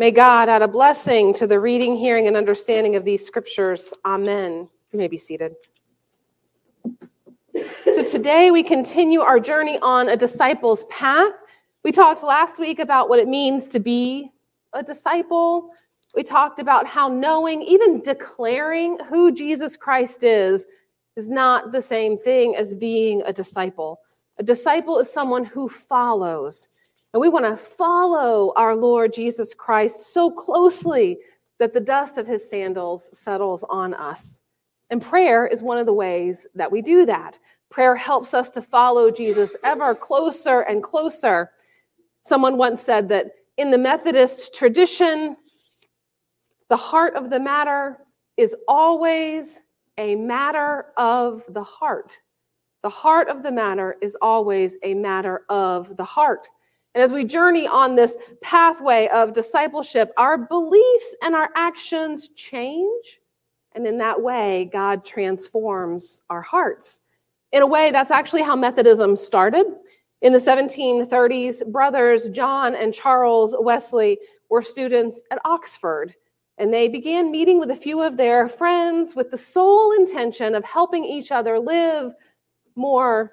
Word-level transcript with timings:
May 0.00 0.12
God 0.12 0.48
add 0.48 0.62
a 0.62 0.68
blessing 0.68 1.34
to 1.34 1.46
the 1.48 1.58
reading, 1.58 1.96
hearing, 1.96 2.28
and 2.28 2.36
understanding 2.36 2.94
of 2.94 3.04
these 3.04 3.26
scriptures. 3.26 3.92
Amen. 4.04 4.68
You 4.92 4.98
may 4.98 5.08
be 5.08 5.16
seated. 5.16 5.56
So 7.92 8.04
today 8.04 8.52
we 8.52 8.62
continue 8.62 9.22
our 9.22 9.40
journey 9.40 9.76
on 9.82 10.08
a 10.08 10.16
disciple's 10.16 10.84
path. 10.84 11.32
We 11.82 11.90
talked 11.90 12.22
last 12.22 12.60
week 12.60 12.78
about 12.78 13.08
what 13.08 13.18
it 13.18 13.26
means 13.26 13.66
to 13.66 13.80
be 13.80 14.30
a 14.72 14.84
disciple. 14.84 15.70
We 16.14 16.22
talked 16.22 16.60
about 16.60 16.86
how 16.86 17.08
knowing, 17.08 17.62
even 17.62 18.00
declaring 18.00 19.00
who 19.08 19.32
Jesus 19.32 19.76
Christ 19.76 20.22
is, 20.22 20.68
is 21.16 21.28
not 21.28 21.72
the 21.72 21.82
same 21.82 22.16
thing 22.16 22.54
as 22.54 22.72
being 22.72 23.20
a 23.26 23.32
disciple. 23.32 23.98
A 24.38 24.44
disciple 24.44 25.00
is 25.00 25.12
someone 25.12 25.44
who 25.44 25.68
follows. 25.68 26.68
And 27.14 27.20
we 27.20 27.28
want 27.28 27.46
to 27.46 27.56
follow 27.56 28.52
our 28.56 28.76
Lord 28.76 29.12
Jesus 29.12 29.54
Christ 29.54 30.12
so 30.12 30.30
closely 30.30 31.18
that 31.58 31.72
the 31.72 31.80
dust 31.80 32.18
of 32.18 32.26
his 32.26 32.48
sandals 32.48 33.08
settles 33.12 33.64
on 33.70 33.94
us. 33.94 34.40
And 34.90 35.02
prayer 35.02 35.46
is 35.46 35.62
one 35.62 35.78
of 35.78 35.86
the 35.86 35.92
ways 35.92 36.46
that 36.54 36.70
we 36.70 36.82
do 36.82 37.06
that. 37.06 37.38
Prayer 37.70 37.94
helps 37.94 38.32
us 38.34 38.50
to 38.50 38.62
follow 38.62 39.10
Jesus 39.10 39.54
ever 39.64 39.94
closer 39.94 40.60
and 40.60 40.82
closer. 40.82 41.50
Someone 42.22 42.56
once 42.56 42.82
said 42.82 43.08
that 43.08 43.32
in 43.56 43.70
the 43.70 43.78
Methodist 43.78 44.54
tradition, 44.54 45.36
the 46.68 46.76
heart 46.76 47.14
of 47.14 47.30
the 47.30 47.40
matter 47.40 47.98
is 48.36 48.54
always 48.68 49.62
a 49.98 50.14
matter 50.14 50.86
of 50.96 51.42
the 51.48 51.62
heart. 51.62 52.18
The 52.82 52.88
heart 52.88 53.28
of 53.28 53.42
the 53.42 53.50
matter 53.50 53.96
is 54.00 54.16
always 54.22 54.76
a 54.82 54.94
matter 54.94 55.44
of 55.48 55.96
the 55.96 56.04
heart. 56.04 56.48
And 56.94 57.02
as 57.02 57.12
we 57.12 57.24
journey 57.24 57.66
on 57.66 57.94
this 57.94 58.16
pathway 58.42 59.08
of 59.08 59.32
discipleship, 59.32 60.12
our 60.16 60.38
beliefs 60.38 61.16
and 61.22 61.34
our 61.34 61.50
actions 61.54 62.28
change. 62.30 63.20
And 63.74 63.86
in 63.86 63.98
that 63.98 64.20
way, 64.20 64.68
God 64.72 65.04
transforms 65.04 66.22
our 66.30 66.42
hearts. 66.42 67.00
In 67.52 67.62
a 67.62 67.66
way, 67.66 67.90
that's 67.90 68.10
actually 68.10 68.42
how 68.42 68.56
Methodism 68.56 69.16
started. 69.16 69.66
In 70.20 70.32
the 70.32 70.38
1730s, 70.38 71.70
brothers 71.70 72.28
John 72.30 72.74
and 72.74 72.92
Charles 72.92 73.54
Wesley 73.58 74.18
were 74.50 74.62
students 74.62 75.22
at 75.30 75.38
Oxford, 75.44 76.14
and 76.58 76.74
they 76.74 76.88
began 76.88 77.30
meeting 77.30 77.60
with 77.60 77.70
a 77.70 77.76
few 77.76 78.02
of 78.02 78.16
their 78.16 78.48
friends 78.48 79.14
with 79.14 79.30
the 79.30 79.38
sole 79.38 79.92
intention 79.92 80.56
of 80.56 80.64
helping 80.64 81.04
each 81.04 81.30
other 81.30 81.60
live 81.60 82.12
more 82.74 83.32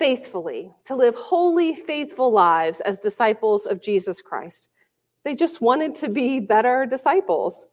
faithfully, 0.00 0.72
to 0.86 0.96
live 0.96 1.14
holy, 1.14 1.74
faithful 1.74 2.32
lives 2.32 2.80
as 2.80 2.98
disciples 2.98 3.66
of 3.66 3.82
Jesus 3.82 4.22
Christ. 4.22 4.68
They 5.26 5.34
just 5.34 5.60
wanted 5.60 5.94
to 5.96 6.08
be 6.08 6.40
better 6.40 6.86
disciples. 6.86 7.66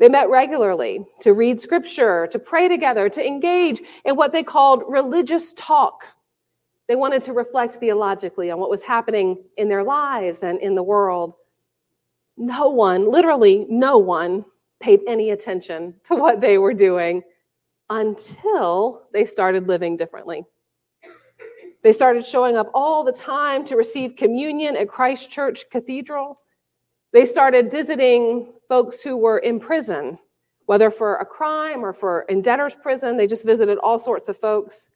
They 0.00 0.08
met 0.08 0.28
regularly 0.28 1.06
to 1.20 1.32
read 1.32 1.60
scripture, 1.60 2.26
to 2.32 2.40
pray 2.40 2.66
together, 2.66 3.08
to 3.10 3.24
engage 3.24 3.82
in 4.04 4.16
what 4.16 4.32
they 4.32 4.42
called 4.42 4.82
religious 4.88 5.52
talk. 5.52 6.06
They 6.88 6.96
wanted 6.96 7.22
to 7.22 7.34
reflect 7.34 7.76
theologically 7.76 8.50
on 8.50 8.58
what 8.58 8.68
was 8.68 8.82
happening 8.82 9.44
in 9.56 9.68
their 9.68 9.84
lives 9.84 10.42
and 10.42 10.58
in 10.58 10.74
the 10.74 10.82
world. 10.82 11.34
No 12.36 12.70
one, 12.70 13.08
literally 13.08 13.64
no 13.68 13.96
one, 13.96 14.44
paid 14.80 15.02
any 15.06 15.30
attention 15.30 15.94
to 16.04 16.16
what 16.16 16.40
they 16.40 16.58
were 16.58 16.74
doing 16.74 17.22
until 17.90 19.02
they 19.12 19.24
started 19.24 19.68
living 19.68 19.96
differently. 19.96 20.44
They 21.82 21.92
started 21.92 22.24
showing 22.24 22.56
up 22.56 22.70
all 22.74 23.04
the 23.04 23.12
time 23.12 23.64
to 23.66 23.76
receive 23.76 24.16
communion 24.16 24.76
at 24.76 24.88
Christ 24.88 25.30
Church 25.30 25.64
Cathedral. 25.70 26.40
They 27.12 27.24
started 27.24 27.70
visiting 27.70 28.52
folks 28.68 29.02
who 29.02 29.16
were 29.16 29.38
in 29.38 29.58
prison, 29.58 30.18
whether 30.66 30.90
for 30.90 31.16
a 31.16 31.24
crime 31.24 31.84
or 31.84 31.92
for 31.92 32.22
in 32.28 32.42
debtor's 32.42 32.74
prison. 32.74 33.16
They 33.16 33.26
just 33.26 33.46
visited 33.46 33.78
all 33.78 33.98
sorts 33.98 34.28
of 34.28 34.36
folks. 34.36 34.90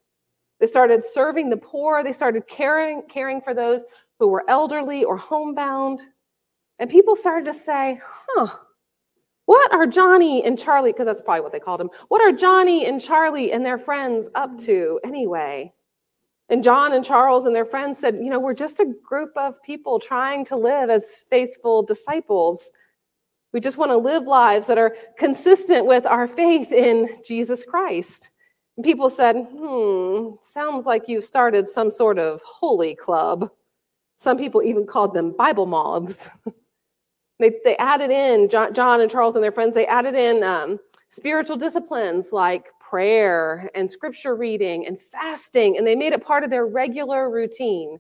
They 0.61 0.67
started 0.67 1.05
serving 1.05 1.51
the 1.51 1.57
poor. 1.57 2.05
They 2.05 2.13
started 2.13 2.47
caring, 2.47 3.03
caring 3.09 3.41
for 3.41 3.55
those 3.55 3.85
who 4.19 4.29
were 4.29 4.45
elderly 4.49 5.05
or 5.05 5.17
homebound. 5.17 6.03
And 6.79 6.91
people 6.91 7.17
started 7.17 7.47
to 7.47 7.59
say, 7.59 8.01
huh, 8.05 8.49
what 9.47 9.73
are 9.73 9.87
Johnny 9.87 10.45
and 10.45 10.59
Charlie, 10.59 10.93
because 10.93 11.07
that's 11.07 11.23
probably 11.23 11.41
what 11.41 11.53
they 11.53 11.61
called 11.61 11.81
them, 11.81 11.91
what 12.09 12.23
are 12.23 12.33
Johnny 12.33 12.87
and 12.87 13.01
Charlie 13.01 13.53
and 13.53 13.65
their 13.65 13.79
friends 13.79 14.29
up 14.35 14.57
to 14.61 15.01
anyway? 15.05 15.73
And 16.49 16.63
John 16.63 16.93
and 16.93 17.05
Charles 17.05 17.45
and 17.47 17.55
their 17.55 17.65
friends 17.65 17.99
said, 17.99 18.17
You 18.17 18.31
know, 18.31 18.39
we're 18.39 18.55
just 18.55 18.81
a 18.81 18.95
group 19.03 19.31
of 19.37 19.63
people 19.63 19.99
trying 19.99 20.45
to 20.47 20.57
live 20.57 20.91
as 20.91 21.25
faithful 21.31 21.83
disciples. 21.83 22.73
We 23.53 23.61
just 23.61 23.79
want 23.79 23.93
to 23.93 23.97
live 23.97 24.25
lives 24.25 24.67
that 24.67 24.79
are 24.79 24.97
consistent 25.17 25.87
with 25.87 26.05
our 26.07 26.27
faith 26.27 26.73
in 26.73 27.09
Jesus 27.25 27.65
Christ. 27.65 28.31
And 28.77 28.85
people 28.85 29.09
said, 29.09 29.37
Hmm, 29.57 30.31
sounds 30.43 30.87
like 30.87 31.09
you've 31.09 31.25
started 31.25 31.69
some 31.69 31.91
sort 31.91 32.19
of 32.19 32.43
holy 32.43 32.95
club. 32.95 33.51
Some 34.17 34.37
people 34.37 34.63
even 34.63 34.87
called 34.87 35.15
them 35.15 35.33
Bible 35.37 35.67
moths. 35.67 36.29
they, 37.39 37.53
they 37.65 37.77
added 37.79 38.11
in, 38.11 38.49
John, 38.49 38.75
John, 38.75 39.01
and 39.01 39.11
Charles 39.11 39.35
and 39.35 39.43
their 39.43 39.53
friends, 39.53 39.75
they 39.75 39.87
added 39.87 40.15
in 40.15 40.43
um, 40.43 40.79
spiritual 41.09 41.57
disciplines 41.57 42.33
like 42.33 42.67
prayer 42.95 43.69
and 43.75 43.91
scripture 43.91 44.37
reading 44.37 44.87
and 44.87 45.01
fasting, 45.01 45.77
and 45.77 45.85
they 45.85 45.97
made 45.97 46.13
it 46.13 46.25
part 46.25 46.45
of 46.45 46.51
their 46.51 46.65
regular 46.65 47.29
routine. 47.29 47.99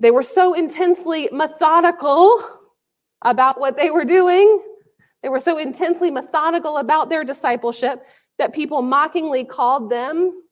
They 0.00 0.10
were 0.10 0.22
so 0.22 0.52
intensely 0.52 1.30
methodical 1.32 2.44
about 3.22 3.58
what 3.58 3.78
they 3.78 3.90
were 3.90 4.04
doing. 4.04 4.60
They 5.22 5.30
were 5.30 5.40
so 5.40 5.56
intensely 5.56 6.10
methodical 6.10 6.76
about 6.76 7.08
their 7.08 7.24
discipleship 7.24 8.04
that 8.36 8.52
people 8.52 8.82
mockingly 8.82 9.46
called 9.46 9.88
them 9.88 10.42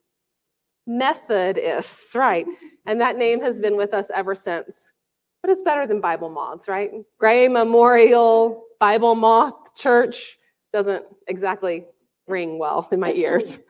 Methodists, 0.86 2.14
right? 2.14 2.46
And 2.86 2.98
that 3.02 3.18
name 3.18 3.42
has 3.42 3.60
been 3.60 3.76
with 3.76 3.92
us 3.92 4.06
ever 4.14 4.34
since. 4.34 4.94
But 5.42 5.50
it's 5.50 5.60
better 5.60 5.86
than 5.86 6.00
Bible 6.00 6.30
moths, 6.30 6.66
right? 6.66 6.90
Gray 7.18 7.46
Memorial 7.46 8.64
Bible 8.80 9.14
Moth 9.16 9.74
Church 9.74 10.38
doesn't 10.72 11.04
exactly 11.28 11.84
ring 12.26 12.58
well 12.58 12.88
in 12.92 13.00
my 13.00 13.12
ears. 13.12 13.60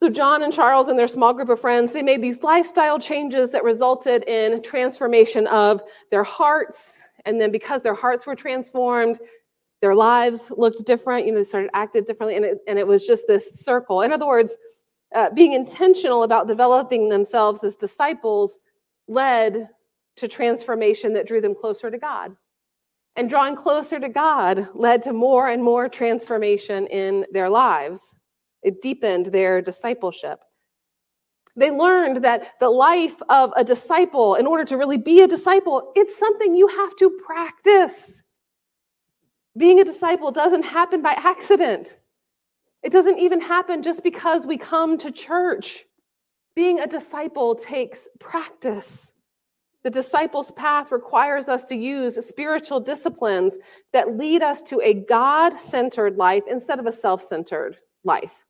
So, 0.00 0.08
John 0.08 0.44
and 0.44 0.52
Charles 0.52 0.86
and 0.86 0.96
their 0.96 1.08
small 1.08 1.32
group 1.32 1.48
of 1.48 1.60
friends, 1.60 1.92
they 1.92 2.02
made 2.02 2.22
these 2.22 2.44
lifestyle 2.44 3.00
changes 3.00 3.50
that 3.50 3.64
resulted 3.64 4.22
in 4.28 4.62
transformation 4.62 5.48
of 5.48 5.82
their 6.12 6.22
hearts. 6.22 7.08
And 7.24 7.40
then, 7.40 7.50
because 7.50 7.82
their 7.82 7.94
hearts 7.94 8.24
were 8.24 8.36
transformed, 8.36 9.18
their 9.80 9.96
lives 9.96 10.52
looked 10.56 10.84
different. 10.86 11.26
You 11.26 11.32
know, 11.32 11.38
they 11.38 11.44
started 11.44 11.70
acted 11.74 12.04
differently. 12.04 12.36
And 12.36 12.44
it, 12.44 12.58
and 12.68 12.78
it 12.78 12.86
was 12.86 13.06
just 13.06 13.24
this 13.26 13.60
circle. 13.60 14.02
In 14.02 14.12
other 14.12 14.26
words, 14.26 14.56
uh, 15.16 15.30
being 15.30 15.54
intentional 15.54 16.22
about 16.22 16.46
developing 16.46 17.08
themselves 17.08 17.64
as 17.64 17.74
disciples 17.74 18.60
led 19.08 19.68
to 20.16 20.28
transformation 20.28 21.12
that 21.14 21.26
drew 21.26 21.40
them 21.40 21.54
closer 21.54 21.90
to 21.90 21.98
God. 21.98 22.36
And 23.18 23.28
drawing 23.28 23.56
closer 23.56 23.98
to 23.98 24.08
God 24.08 24.68
led 24.74 25.02
to 25.02 25.12
more 25.12 25.48
and 25.48 25.60
more 25.60 25.88
transformation 25.88 26.86
in 26.86 27.26
their 27.32 27.50
lives. 27.50 28.14
It 28.62 28.80
deepened 28.80 29.26
their 29.26 29.60
discipleship. 29.60 30.38
They 31.56 31.72
learned 31.72 32.22
that 32.22 32.52
the 32.60 32.70
life 32.70 33.20
of 33.28 33.52
a 33.56 33.64
disciple, 33.64 34.36
in 34.36 34.46
order 34.46 34.64
to 34.66 34.76
really 34.76 34.98
be 34.98 35.22
a 35.22 35.26
disciple, 35.26 35.90
it's 35.96 36.16
something 36.16 36.54
you 36.54 36.68
have 36.68 36.94
to 37.00 37.10
practice. 37.26 38.22
Being 39.56 39.80
a 39.80 39.84
disciple 39.84 40.30
doesn't 40.30 40.64
happen 40.64 41.02
by 41.02 41.14
accident. 41.16 41.98
It 42.84 42.92
doesn't 42.92 43.18
even 43.18 43.40
happen 43.40 43.82
just 43.82 44.04
because 44.04 44.46
we 44.46 44.56
come 44.56 44.96
to 44.98 45.10
church. 45.10 45.86
Being 46.54 46.78
a 46.78 46.86
disciple 46.86 47.56
takes 47.56 48.08
practice. 48.20 49.12
The 49.88 50.02
disciples' 50.02 50.50
path 50.50 50.92
requires 50.92 51.48
us 51.48 51.64
to 51.64 51.74
use 51.74 52.22
spiritual 52.22 52.78
disciplines 52.78 53.58
that 53.94 54.18
lead 54.18 54.42
us 54.42 54.60
to 54.64 54.82
a 54.84 54.92
God 54.92 55.58
centered 55.58 56.18
life 56.18 56.42
instead 56.46 56.78
of 56.78 56.84
a 56.84 56.92
self 56.92 57.22
centered 57.22 57.78
life. 58.04 58.44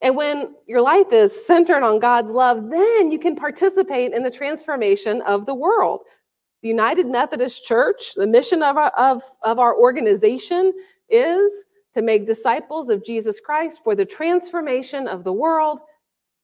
And 0.00 0.14
when 0.14 0.54
your 0.68 0.80
life 0.80 1.08
is 1.10 1.44
centered 1.44 1.82
on 1.82 1.98
God's 1.98 2.30
love, 2.30 2.70
then 2.70 3.10
you 3.10 3.18
can 3.18 3.34
participate 3.34 4.12
in 4.12 4.22
the 4.22 4.30
transformation 4.30 5.22
of 5.22 5.44
the 5.44 5.56
world. 5.56 6.02
The 6.62 6.68
United 6.68 7.08
Methodist 7.08 7.64
Church, 7.64 8.14
the 8.14 8.28
mission 8.28 8.62
of 8.62 8.76
our, 8.76 8.90
of, 8.90 9.24
of 9.42 9.58
our 9.58 9.76
organization 9.76 10.72
is 11.08 11.50
to 11.94 12.00
make 12.00 12.26
disciples 12.26 12.90
of 12.90 13.04
Jesus 13.04 13.40
Christ 13.40 13.82
for 13.82 13.96
the 13.96 14.06
transformation 14.06 15.08
of 15.08 15.24
the 15.24 15.32
world 15.32 15.80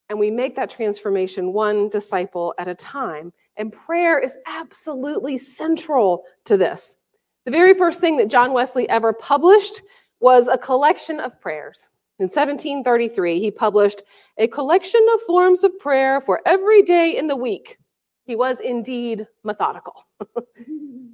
and 0.08 0.18
we 0.18 0.30
make 0.30 0.54
that 0.54 0.70
transformation 0.70 1.52
one 1.52 1.88
disciple 1.88 2.54
at 2.58 2.68
a 2.68 2.74
time. 2.74 3.32
And 3.56 3.72
prayer 3.72 4.18
is 4.18 4.36
absolutely 4.46 5.38
central 5.38 6.24
to 6.44 6.56
this. 6.56 6.96
The 7.44 7.50
very 7.50 7.74
first 7.74 8.00
thing 8.00 8.16
that 8.18 8.28
John 8.28 8.52
Wesley 8.52 8.88
ever 8.88 9.12
published 9.12 9.82
was 10.20 10.48
a 10.48 10.58
collection 10.58 11.20
of 11.20 11.40
prayers. 11.40 11.90
In 12.18 12.24
1733, 12.24 13.38
he 13.38 13.50
published 13.50 14.02
a 14.38 14.48
collection 14.48 15.04
of 15.14 15.20
forms 15.22 15.62
of 15.64 15.78
prayer 15.78 16.20
for 16.20 16.40
every 16.46 16.82
day 16.82 17.16
in 17.16 17.26
the 17.26 17.36
week. 17.36 17.78
He 18.24 18.34
was 18.34 18.58
indeed 18.58 19.26
methodical. 19.44 20.06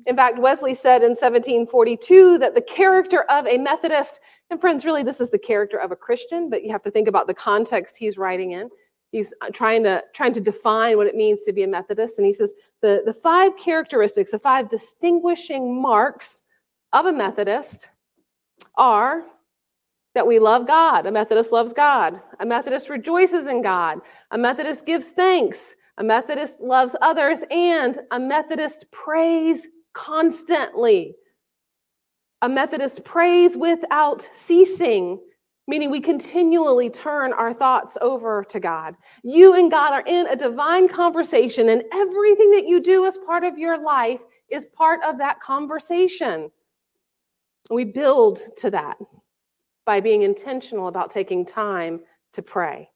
in 0.07 0.17
fact, 0.17 0.39
Wesley 0.39 0.75
said 0.75 1.03
in 1.03 1.11
1742 1.11 2.39
that 2.39 2.55
the 2.55 2.63
character 2.63 3.23
of 3.25 3.47
a 3.47 3.59
Methodist, 3.59 4.21
and 4.49 4.61
friends, 4.61 4.85
really, 4.85 5.03
this 5.03 5.21
is 5.21 5.29
the 5.29 5.39
character 5.39 5.77
of 5.77 5.91
a 5.91 5.97
Christian, 5.97 6.49
but 6.49 6.63
you 6.63 6.71
have 6.71 6.83
to 6.83 6.91
think 6.91 7.09
about 7.09 7.27
the 7.27 7.35
context 7.35 7.99
he's 7.99 8.17
writing 8.17 8.53
in. 8.53 8.71
He's 9.13 9.33
uh, 9.43 9.51
trying 9.51 9.85
to 9.85 10.03
trying 10.15 10.33
to 10.33 10.41
define 10.41 10.97
what 10.97 11.07
it 11.07 11.15
means 11.15 11.45
to 11.45 11.53
be 11.53 11.63
a 11.63 11.69
Methodist, 11.69 12.19
and 12.19 12.27
he 12.27 12.33
says 12.33 12.55
the, 12.81 13.03
the 13.05 13.13
five 13.13 13.57
characteristics, 13.57 14.33
the 14.33 14.39
five 14.39 14.69
distinguishing 14.69 15.81
marks 15.81 16.43
of 16.93 17.07
a 17.07 17.13
Methodist 17.13 17.91
are 18.77 19.23
that 20.15 20.27
we 20.27 20.39
love 20.39 20.67
God. 20.67 21.07
A 21.07 21.11
Methodist 21.11 21.53
loves 21.53 21.73
God. 21.73 22.21
A 22.41 22.47
Methodist 22.47 22.89
rejoices 22.89 23.47
in 23.47 23.63
God. 23.63 24.01
A 24.31 24.39
Methodist 24.39 24.85
gives 24.85 25.07
thanks. 25.07 25.75
A 25.99 26.05
Methodist 26.05 26.61
loves 26.61 26.95
others. 27.01 27.41
And 27.51 27.99
a 28.11 28.21
Methodist 28.21 28.91
prays 28.91 29.69
constantly. 29.95 31.15
A 32.43 32.49
Methodist 32.49 33.05
prays 33.05 33.57
without 33.57 34.29
ceasing, 34.33 35.21
meaning 35.73 35.91
we 35.91 36.03
continually 36.03 36.91
turn 36.91 37.33
our 37.33 37.51
thoughts 37.51 37.97
over 38.03 38.45
to 38.45 38.61
God. 38.61 38.95
You 39.25 39.55
and 39.55 39.71
God 39.71 39.95
are 39.95 40.05
in 40.07 40.27
a 40.27 40.37
divine 40.37 40.87
conversation, 40.87 41.71
and 41.71 41.83
everything 41.95 42.51
that 42.51 42.69
you 42.69 42.79
do 42.79 43.07
as 43.07 43.17
part 43.17 43.43
of 43.43 43.57
your 43.57 43.83
life 43.83 44.21
is 44.51 44.67
part 44.67 45.01
of 45.03 45.17
that 45.17 45.41
conversation. 45.41 46.51
We 47.71 47.87
build 47.87 48.41
to 48.59 48.71
that 48.73 48.99
by 49.87 49.99
being 50.01 50.21
intentional 50.21 50.89
about 50.89 51.11
taking 51.11 51.47
time 51.47 52.01
to 52.35 52.43
pray. 52.43 52.91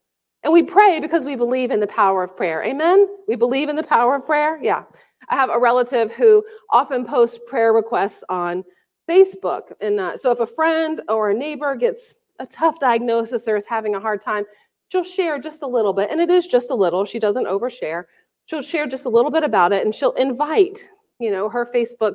And 0.44 0.52
we 0.52 0.62
pray 0.62 1.00
because 1.00 1.25
we 1.25 1.34
believe 1.34 1.70
in 1.70 1.81
the 1.81 1.87
power 1.87 2.23
of 2.25 2.37
prayer. 2.37 2.62
Amen? 2.62 3.08
We 3.26 3.37
believe 3.37 3.70
in 3.70 3.76
the 3.76 3.84
power 3.84 4.17
of 4.17 4.26
prayer? 4.26 4.61
Yeah. 4.62 4.84
I 5.31 5.37
have 5.37 5.49
a 5.49 5.58
relative 5.58 6.12
who 6.12 6.44
often 6.70 7.06
posts 7.06 7.40
prayer 7.46 7.73
requests 7.73 8.23
on 8.28 8.64
Facebook. 9.08 9.73
And 9.81 9.99
uh, 9.99 10.19
so 10.19 10.31
if 10.31 10.40
a 10.40 10.46
friend 10.46 11.00
or 11.08 11.31
a 11.31 11.34
neighbor 11.34 11.75
gets 11.75 12.14
a 12.38 12.47
tough 12.47 12.79
diagnosis 12.81 13.49
or 13.49 13.56
is 13.56 13.67
having 13.67 13.94
a 13.94 14.00
hard 14.00 14.21
time, 14.21 14.44
she'll 14.88 15.05
share 15.05 15.38
just 15.38 15.62
a 15.62 15.67
little 15.67 15.93
bit. 15.93 16.11
And 16.11 16.21
it 16.21 16.31
is 16.31 16.47
just 16.47 16.71
a 16.71 16.75
little. 16.75 17.05
She 17.05 17.19
doesn't 17.19 17.47
overshare. 17.47 18.05
She'll 18.47 18.62
share 18.62 18.87
just 18.87 19.06
a 19.06 19.09
little 19.11 19.31
bit 19.31 19.43
about 19.43 19.73
it 19.73 19.85
and 19.85 19.94
she'll 19.94 20.12
invite, 20.12 20.88
you 21.19 21.31
know, 21.31 21.49
her 21.49 21.67
Facebook 21.67 22.15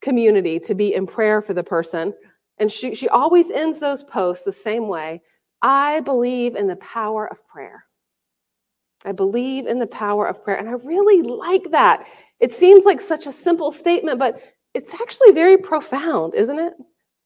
community 0.00 0.58
to 0.60 0.74
be 0.74 0.94
in 0.94 1.06
prayer 1.06 1.42
for 1.42 1.54
the 1.54 1.64
person. 1.64 2.14
And 2.58 2.70
she, 2.70 2.94
she 2.94 3.08
always 3.08 3.50
ends 3.50 3.80
those 3.80 4.02
posts 4.02 4.44
the 4.44 4.52
same 4.52 4.88
way 4.88 5.22
I 5.62 6.00
believe 6.00 6.56
in 6.56 6.66
the 6.66 6.76
power 6.76 7.26
of 7.26 7.46
prayer. 7.46 7.84
I 9.04 9.12
believe 9.12 9.66
in 9.66 9.78
the 9.78 9.86
power 9.86 10.26
of 10.26 10.42
prayer. 10.44 10.58
And 10.58 10.68
I 10.68 10.72
really 10.72 11.22
like 11.22 11.70
that. 11.70 12.04
It 12.40 12.52
seems 12.52 12.84
like 12.84 13.00
such 13.00 13.26
a 13.26 13.32
simple 13.32 13.72
statement, 13.72 14.18
but 14.18 14.40
it's 14.74 14.94
actually 14.94 15.32
very 15.32 15.56
profound, 15.58 16.34
isn't 16.34 16.58
it? 16.58 16.74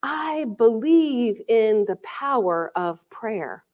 I 0.09 0.45
believe 0.57 1.43
in 1.49 1.85
the 1.89 1.97
power 1.97 2.71
of 2.77 3.01
prayer. 3.11 3.65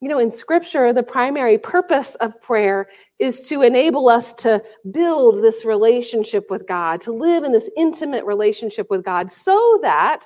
You 0.00 0.08
know, 0.08 0.18
in 0.18 0.30
scripture, 0.30 0.94
the 0.94 1.02
primary 1.02 1.58
purpose 1.58 2.14
of 2.16 2.40
prayer 2.40 2.88
is 3.18 3.42
to 3.48 3.60
enable 3.60 4.08
us 4.08 4.32
to 4.34 4.62
build 4.92 5.42
this 5.42 5.66
relationship 5.66 6.50
with 6.50 6.66
God, 6.66 7.02
to 7.02 7.12
live 7.12 7.44
in 7.44 7.52
this 7.52 7.68
intimate 7.76 8.24
relationship 8.24 8.86
with 8.88 9.04
God, 9.04 9.30
so 9.30 9.78
that 9.82 10.24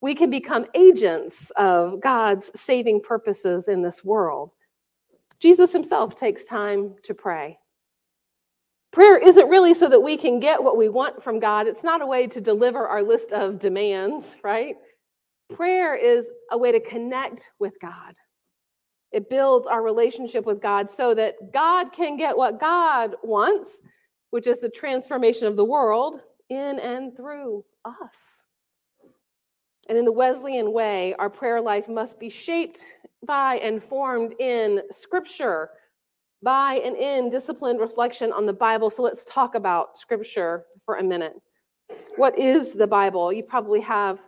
we 0.00 0.14
can 0.14 0.30
become 0.30 0.64
agents 0.74 1.50
of 1.56 2.00
God's 2.00 2.50
saving 2.58 3.02
purposes 3.02 3.68
in 3.68 3.82
this 3.82 4.02
world. 4.02 4.52
Jesus 5.38 5.70
himself 5.70 6.14
takes 6.14 6.46
time 6.46 6.94
to 7.02 7.12
pray. 7.12 7.58
Prayer 8.94 9.18
isn't 9.18 9.48
really 9.48 9.74
so 9.74 9.88
that 9.88 9.98
we 9.98 10.16
can 10.16 10.38
get 10.38 10.62
what 10.62 10.76
we 10.76 10.88
want 10.88 11.20
from 11.20 11.40
God. 11.40 11.66
It's 11.66 11.82
not 11.82 12.00
a 12.00 12.06
way 12.06 12.28
to 12.28 12.40
deliver 12.40 12.86
our 12.86 13.02
list 13.02 13.32
of 13.32 13.58
demands, 13.58 14.36
right? 14.44 14.76
Prayer 15.52 15.96
is 15.96 16.30
a 16.52 16.56
way 16.56 16.70
to 16.70 16.78
connect 16.78 17.50
with 17.58 17.76
God. 17.80 18.14
It 19.10 19.28
builds 19.28 19.66
our 19.66 19.82
relationship 19.82 20.46
with 20.46 20.62
God 20.62 20.88
so 20.88 21.12
that 21.12 21.34
God 21.52 21.92
can 21.92 22.16
get 22.16 22.36
what 22.36 22.60
God 22.60 23.16
wants, 23.24 23.80
which 24.30 24.46
is 24.46 24.58
the 24.58 24.70
transformation 24.70 25.48
of 25.48 25.56
the 25.56 25.64
world 25.64 26.20
in 26.48 26.78
and 26.78 27.16
through 27.16 27.64
us. 27.84 28.46
And 29.88 29.98
in 29.98 30.04
the 30.04 30.12
Wesleyan 30.12 30.72
way, 30.72 31.16
our 31.18 31.28
prayer 31.28 31.60
life 31.60 31.88
must 31.88 32.20
be 32.20 32.30
shaped 32.30 32.80
by 33.26 33.56
and 33.56 33.82
formed 33.82 34.36
in 34.38 34.82
Scripture, 34.92 35.70
by 36.44 36.74
and 36.84 36.96
in 36.96 37.30
disciplined 37.30 37.80
reflection 37.80 38.32
on 38.32 38.46
the 38.46 38.52
Bible. 38.52 38.90
So 38.90 39.02
let's 39.02 39.24
talk 39.24 39.54
about 39.54 39.98
Scripture 39.98 40.66
for 40.84 40.96
a 40.96 41.02
minute. 41.02 41.34
What 42.16 42.38
is 42.38 42.74
the 42.74 42.86
Bible? 42.86 43.32
You 43.32 43.42
probably 43.42 43.80
have 43.80 44.20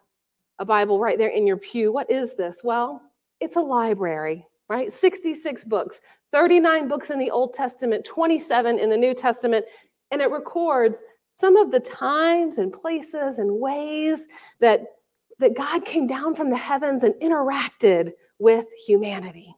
a 0.58 0.64
Bible 0.64 0.98
right 0.98 1.18
there 1.18 1.28
in 1.28 1.46
your 1.46 1.58
pew. 1.58 1.92
What 1.92 2.10
is 2.10 2.34
this? 2.34 2.62
Well, 2.64 3.02
it's 3.40 3.56
a 3.56 3.60
library 3.60 4.46
right? 4.68 4.92
66 4.92 5.64
books, 5.64 6.00
39 6.32 6.88
books 6.88 7.10
in 7.10 7.18
the 7.18 7.30
Old 7.30 7.54
Testament, 7.54 8.04
27 8.04 8.78
in 8.78 8.90
the 8.90 8.96
New 8.96 9.14
Testament, 9.14 9.64
and 10.10 10.20
it 10.20 10.30
records 10.30 11.02
some 11.36 11.56
of 11.56 11.70
the 11.70 11.80
times 11.80 12.58
and 12.58 12.72
places 12.72 13.38
and 13.38 13.60
ways 13.60 14.26
that, 14.60 14.82
that 15.38 15.56
God 15.56 15.84
came 15.84 16.06
down 16.06 16.34
from 16.34 16.50
the 16.50 16.56
heavens 16.56 17.04
and 17.04 17.14
interacted 17.14 18.12
with 18.38 18.66
humanity. 18.86 19.55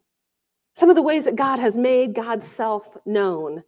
Some 0.79 0.91
of 0.91 0.95
the 0.95 1.03
ways 1.03 1.25
that 1.25 1.35
God 1.35 1.59
has 1.59 1.77
made 1.77 2.15
God's 2.15 2.47
self 2.47 2.97
known. 3.05 3.65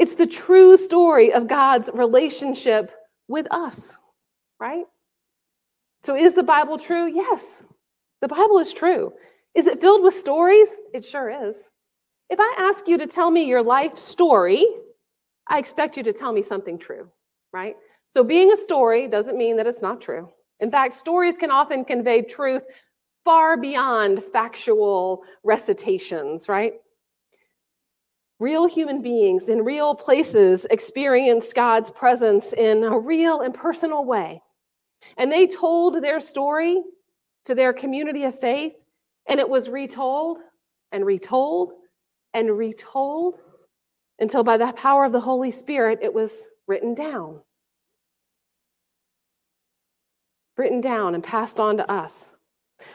It's 0.00 0.16
the 0.16 0.26
true 0.26 0.76
story 0.76 1.32
of 1.32 1.46
God's 1.46 1.90
relationship 1.94 2.90
with 3.28 3.46
us, 3.52 3.96
right? 4.58 4.82
So, 6.02 6.16
is 6.16 6.32
the 6.32 6.42
Bible 6.42 6.76
true? 6.76 7.06
Yes, 7.06 7.62
the 8.20 8.26
Bible 8.26 8.58
is 8.58 8.72
true. 8.72 9.12
Is 9.54 9.68
it 9.68 9.80
filled 9.80 10.02
with 10.02 10.14
stories? 10.14 10.66
It 10.92 11.04
sure 11.04 11.30
is. 11.48 11.54
If 12.30 12.40
I 12.40 12.52
ask 12.58 12.88
you 12.88 12.98
to 12.98 13.06
tell 13.06 13.30
me 13.30 13.44
your 13.44 13.62
life 13.62 13.96
story, 13.96 14.66
I 15.46 15.60
expect 15.60 15.96
you 15.96 16.02
to 16.02 16.12
tell 16.12 16.32
me 16.32 16.42
something 16.42 16.80
true, 16.80 17.08
right? 17.52 17.76
So 18.12 18.24
being 18.24 18.50
a 18.50 18.56
story 18.56 19.06
doesn't 19.06 19.38
mean 19.38 19.56
that 19.56 19.68
it's 19.68 19.82
not 19.82 20.00
true. 20.00 20.32
In 20.58 20.68
fact, 20.68 20.94
stories 20.94 21.36
can 21.36 21.52
often 21.52 21.84
convey 21.84 22.22
truth 22.22 22.66
far 23.24 23.56
beyond 23.56 24.22
factual 24.22 25.24
recitations, 25.44 26.48
right? 26.48 26.74
Real 28.40 28.66
human 28.66 29.02
beings 29.02 29.48
in 29.48 29.64
real 29.64 29.94
places 29.94 30.66
experienced 30.70 31.54
God's 31.54 31.90
presence 31.90 32.52
in 32.52 32.82
a 32.82 32.98
real 32.98 33.40
and 33.40 33.54
personal 33.54 34.04
way. 34.04 34.42
And 35.16 35.30
they 35.30 35.46
told 35.46 36.02
their 36.02 36.20
story 36.20 36.82
to 37.44 37.54
their 37.54 37.72
community 37.72 38.24
of 38.24 38.38
faith 38.38 38.74
and 39.28 39.38
it 39.38 39.48
was 39.48 39.68
retold 39.68 40.40
and 40.90 41.06
retold 41.06 41.72
and 42.34 42.56
retold 42.56 43.38
until 44.18 44.44
by 44.44 44.56
the 44.56 44.72
power 44.72 45.04
of 45.04 45.12
the 45.12 45.20
Holy 45.20 45.50
Spirit 45.50 46.00
it 46.02 46.12
was 46.12 46.48
written 46.66 46.94
down. 46.94 47.40
Written 50.56 50.80
down 50.80 51.14
and 51.14 51.24
passed 51.24 51.58
on 51.60 51.76
to 51.78 51.90
us. 51.90 52.36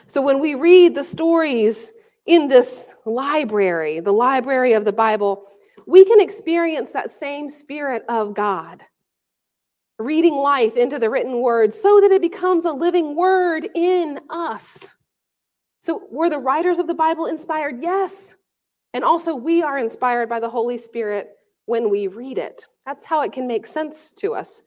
So 0.08 0.22
when 0.22 0.39
we 0.39 0.56
read 0.56 0.96
the 0.96 1.03
stories 1.03 1.94
in 2.25 2.48
this 2.48 2.96
library, 3.06 4.00
the 4.00 4.13
library 4.13 4.74
of 4.74 4.86
the 4.86 4.94
Bible, 4.94 5.44
we 5.86 6.03
can 6.06 6.20
experience 6.20 6.91
that 6.91 7.12
same 7.12 7.50
Spirit 7.50 8.03
of 8.10 8.34
God 8.34 8.82
reading 10.00 10.36
life 10.36 10.77
into 10.77 11.00
the 11.00 11.10
written 11.10 11.41
word 11.41 11.74
so 11.74 12.00
that 12.01 12.12
it 12.12 12.22
becomes 12.22 12.65
a 12.65 12.72
living 12.72 13.15
word 13.15 13.67
in 13.74 14.20
us. 14.29 14.96
So, 15.79 16.03
were 16.12 16.29
the 16.29 16.38
writers 16.39 16.79
of 16.79 16.88
the 16.88 16.94
Bible 16.94 17.27
inspired? 17.27 17.82
Yes. 17.82 18.36
And 18.94 19.03
also, 19.03 19.36
we 19.36 19.63
are 19.63 19.77
inspired 19.77 20.29
by 20.29 20.39
the 20.39 20.50
Holy 20.50 20.77
Spirit 20.77 21.32
when 21.65 21.89
we 21.89 22.08
read 22.08 22.38
it. 22.38 22.67
That's 22.86 23.06
how 23.06 23.22
it 23.22 23.32
can 23.32 23.48
make 23.48 23.65
sense 23.65 24.12
to 24.13 24.34
us. 24.34 24.63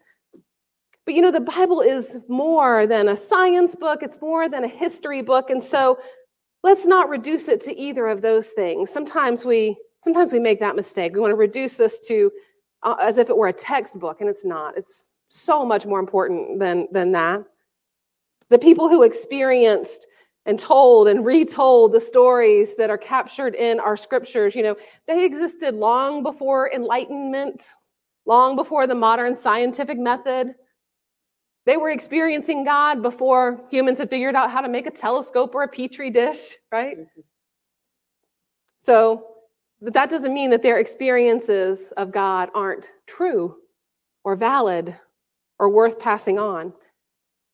But 1.06 1.14
you 1.14 1.22
know, 1.22 1.30
the 1.30 1.40
Bible 1.40 1.80
is 1.80 2.18
more 2.28 2.86
than 2.86 3.08
a 3.08 3.16
science 3.16 3.74
book, 3.74 4.02
it's 4.02 4.20
more 4.20 4.48
than 4.48 4.64
a 4.64 4.68
history 4.68 5.22
book. 5.22 5.50
And 5.50 5.62
so, 5.62 5.98
let's 6.62 6.86
not 6.86 7.08
reduce 7.08 7.48
it 7.48 7.60
to 7.62 7.78
either 7.78 8.06
of 8.06 8.22
those 8.22 8.48
things. 8.48 8.90
Sometimes 8.90 9.44
we 9.44 9.76
sometimes 10.02 10.32
we 10.32 10.38
make 10.38 10.60
that 10.60 10.76
mistake. 10.76 11.12
We 11.14 11.20
want 11.20 11.32
to 11.32 11.36
reduce 11.36 11.74
this 11.74 12.00
to 12.08 12.30
uh, 12.82 12.96
as 13.00 13.18
if 13.18 13.28
it 13.28 13.36
were 13.36 13.48
a 13.48 13.52
textbook, 13.52 14.20
and 14.20 14.28
it's 14.28 14.44
not. 14.44 14.76
It's 14.76 15.10
so 15.28 15.64
much 15.64 15.86
more 15.86 16.00
important 16.00 16.58
than 16.58 16.88
than 16.92 17.12
that. 17.12 17.42
The 18.48 18.58
people 18.58 18.88
who 18.88 19.02
experienced 19.02 20.06
and 20.46 20.58
told 20.58 21.06
and 21.08 21.24
retold 21.24 21.92
the 21.92 22.00
stories 22.00 22.74
that 22.76 22.90
are 22.90 22.98
captured 22.98 23.54
in 23.54 23.78
our 23.78 23.96
scriptures. 23.96 24.56
You 24.56 24.62
know, 24.62 24.76
they 25.06 25.24
existed 25.24 25.74
long 25.74 26.22
before 26.22 26.72
enlightenment, 26.72 27.64
long 28.26 28.56
before 28.56 28.86
the 28.86 28.94
modern 28.94 29.36
scientific 29.36 29.98
method. 29.98 30.54
They 31.66 31.76
were 31.76 31.90
experiencing 31.90 32.64
God 32.64 33.02
before 33.02 33.60
humans 33.70 33.98
had 33.98 34.10
figured 34.10 34.34
out 34.34 34.50
how 34.50 34.60
to 34.60 34.68
make 34.68 34.86
a 34.86 34.90
telescope 34.90 35.54
or 35.54 35.62
a 35.62 35.68
petri 35.68 36.10
dish, 36.10 36.56
right? 36.72 36.98
Mm-hmm. 36.98 37.20
So 38.78 39.26
But 39.82 39.92
that 39.94 40.10
doesn't 40.10 40.34
mean 40.34 40.50
that 40.50 40.62
their 40.62 40.78
experiences 40.78 41.92
of 41.96 42.12
God 42.12 42.50
aren't 42.54 42.92
true 43.06 43.56
or 44.24 44.36
valid 44.36 44.96
or 45.58 45.68
worth 45.70 45.98
passing 45.98 46.38
on. 46.38 46.72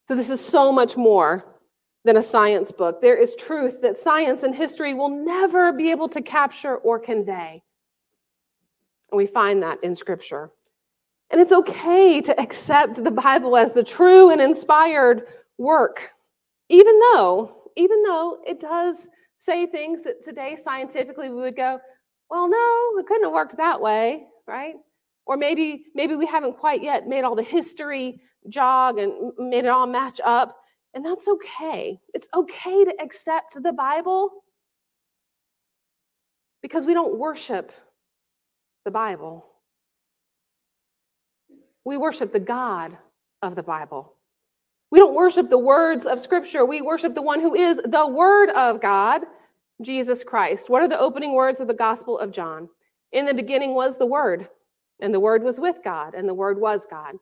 So, 0.08 0.14
this 0.14 0.30
is 0.30 0.40
so 0.40 0.70
much 0.72 0.96
more 0.96 1.56
than 2.04 2.16
a 2.16 2.22
science 2.22 2.70
book. 2.70 3.00
There 3.00 3.16
is 3.16 3.34
truth 3.34 3.80
that 3.82 3.98
science 3.98 4.44
and 4.44 4.54
history 4.54 4.94
will 4.94 5.08
never 5.08 5.72
be 5.72 5.90
able 5.90 6.08
to 6.10 6.22
capture 6.22 6.76
or 6.76 7.00
convey. 7.00 7.62
And 9.10 9.16
we 9.16 9.26
find 9.26 9.62
that 9.62 9.82
in 9.82 9.94
Scripture. 9.96 10.50
And 11.30 11.40
it's 11.40 11.52
okay 11.52 12.20
to 12.20 12.40
accept 12.40 13.02
the 13.02 13.10
Bible 13.10 13.56
as 13.56 13.72
the 13.72 13.82
true 13.82 14.30
and 14.30 14.40
inspired 14.40 15.26
work, 15.58 16.10
even 16.68 16.98
though, 17.00 17.70
even 17.76 18.02
though 18.04 18.38
it 18.46 18.60
does 18.60 19.08
say 19.38 19.66
things 19.66 20.02
that 20.02 20.24
today 20.24 20.56
scientifically 20.56 21.28
we 21.28 21.36
would 21.36 21.56
go, 21.56 21.80
well, 22.30 22.48
no, 22.48 22.98
it 22.98 23.06
couldn't 23.06 23.24
have 23.24 23.32
worked 23.32 23.56
that 23.56 23.80
way, 23.80 24.26
right? 24.46 24.74
Or 25.26 25.36
maybe 25.36 25.86
maybe 25.94 26.14
we 26.14 26.26
haven't 26.26 26.58
quite 26.58 26.82
yet 26.82 27.08
made 27.08 27.24
all 27.24 27.34
the 27.34 27.42
history 27.42 28.20
jog 28.48 28.98
and 28.98 29.32
made 29.38 29.64
it 29.64 29.68
all 29.68 29.86
match 29.86 30.20
up. 30.24 30.56
And 30.94 31.04
that's 31.04 31.28
okay. 31.28 31.98
It's 32.14 32.28
okay 32.34 32.84
to 32.84 32.94
accept 33.02 33.60
the 33.62 33.72
Bible 33.72 34.44
because 36.62 36.86
we 36.86 36.94
don't 36.94 37.18
worship 37.18 37.72
the 38.84 38.90
Bible. 38.90 39.46
We 41.86 41.96
worship 41.96 42.32
the 42.32 42.40
God 42.40 42.98
of 43.42 43.54
the 43.54 43.62
Bible. 43.62 44.12
We 44.90 44.98
don't 44.98 45.14
worship 45.14 45.48
the 45.48 45.56
words 45.56 46.04
of 46.04 46.18
Scripture. 46.18 46.66
We 46.66 46.82
worship 46.82 47.14
the 47.14 47.22
one 47.22 47.40
who 47.40 47.54
is 47.54 47.76
the 47.76 48.08
Word 48.08 48.50
of 48.50 48.80
God, 48.80 49.22
Jesus 49.80 50.24
Christ. 50.24 50.68
What 50.68 50.82
are 50.82 50.88
the 50.88 50.98
opening 50.98 51.34
words 51.34 51.60
of 51.60 51.68
the 51.68 51.74
Gospel 51.74 52.18
of 52.18 52.32
John? 52.32 52.68
In 53.12 53.24
the 53.24 53.34
beginning 53.34 53.74
was 53.74 53.96
the 53.96 54.06
Word, 54.06 54.48
and 54.98 55.14
the 55.14 55.20
Word 55.20 55.44
was 55.44 55.60
with 55.60 55.78
God, 55.84 56.14
and 56.14 56.28
the 56.28 56.34
Word 56.34 56.60
was 56.60 56.88
God. 56.90 57.14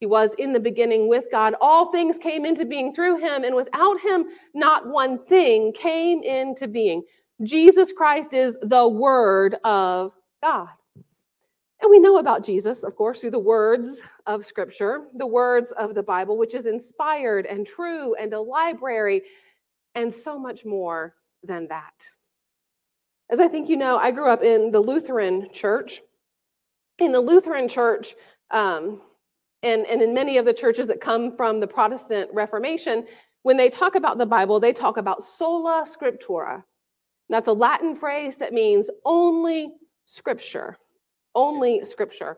He 0.00 0.06
was 0.06 0.32
in 0.38 0.54
the 0.54 0.60
beginning 0.60 1.10
with 1.10 1.26
God. 1.30 1.54
All 1.60 1.92
things 1.92 2.16
came 2.16 2.46
into 2.46 2.64
being 2.64 2.94
through 2.94 3.18
him, 3.18 3.44
and 3.44 3.54
without 3.54 4.00
him, 4.00 4.28
not 4.54 4.88
one 4.88 5.26
thing 5.26 5.74
came 5.74 6.22
into 6.22 6.68
being. 6.68 7.02
Jesus 7.42 7.92
Christ 7.92 8.32
is 8.32 8.56
the 8.62 8.88
Word 8.88 9.56
of 9.62 10.14
God. 10.42 10.68
And 11.82 11.90
we 11.90 11.98
know 11.98 12.18
about 12.18 12.44
Jesus, 12.44 12.84
of 12.84 12.96
course, 12.96 13.20
through 13.20 13.32
the 13.32 13.38
words 13.38 14.00
of 14.26 14.44
Scripture, 14.44 15.08
the 15.14 15.26
words 15.26 15.72
of 15.72 15.94
the 15.94 16.02
Bible, 16.02 16.38
which 16.38 16.54
is 16.54 16.66
inspired 16.66 17.46
and 17.46 17.66
true 17.66 18.14
and 18.14 18.32
a 18.32 18.40
library, 18.40 19.22
and 19.94 20.12
so 20.12 20.38
much 20.38 20.64
more 20.64 21.14
than 21.42 21.68
that. 21.68 22.08
As 23.30 23.40
I 23.40 23.48
think 23.48 23.68
you 23.68 23.76
know, 23.76 23.98
I 23.98 24.10
grew 24.10 24.30
up 24.30 24.42
in 24.42 24.70
the 24.70 24.80
Lutheran 24.80 25.48
church. 25.52 26.00
In 26.98 27.12
the 27.12 27.20
Lutheran 27.20 27.68
church, 27.68 28.14
um, 28.50 29.02
and, 29.62 29.86
and 29.86 30.00
in 30.00 30.14
many 30.14 30.38
of 30.38 30.46
the 30.46 30.54
churches 30.54 30.86
that 30.86 31.00
come 31.00 31.36
from 31.36 31.60
the 31.60 31.66
Protestant 31.66 32.30
Reformation, 32.32 33.06
when 33.42 33.56
they 33.56 33.68
talk 33.68 33.96
about 33.96 34.16
the 34.16 34.26
Bible, 34.26 34.60
they 34.60 34.72
talk 34.72 34.96
about 34.96 35.22
sola 35.22 35.84
scriptura. 35.86 36.62
That's 37.28 37.48
a 37.48 37.52
Latin 37.52 37.94
phrase 37.94 38.36
that 38.36 38.52
means 38.52 38.88
only 39.04 39.72
scripture, 40.04 40.78
only 41.36 41.84
scripture. 41.84 42.36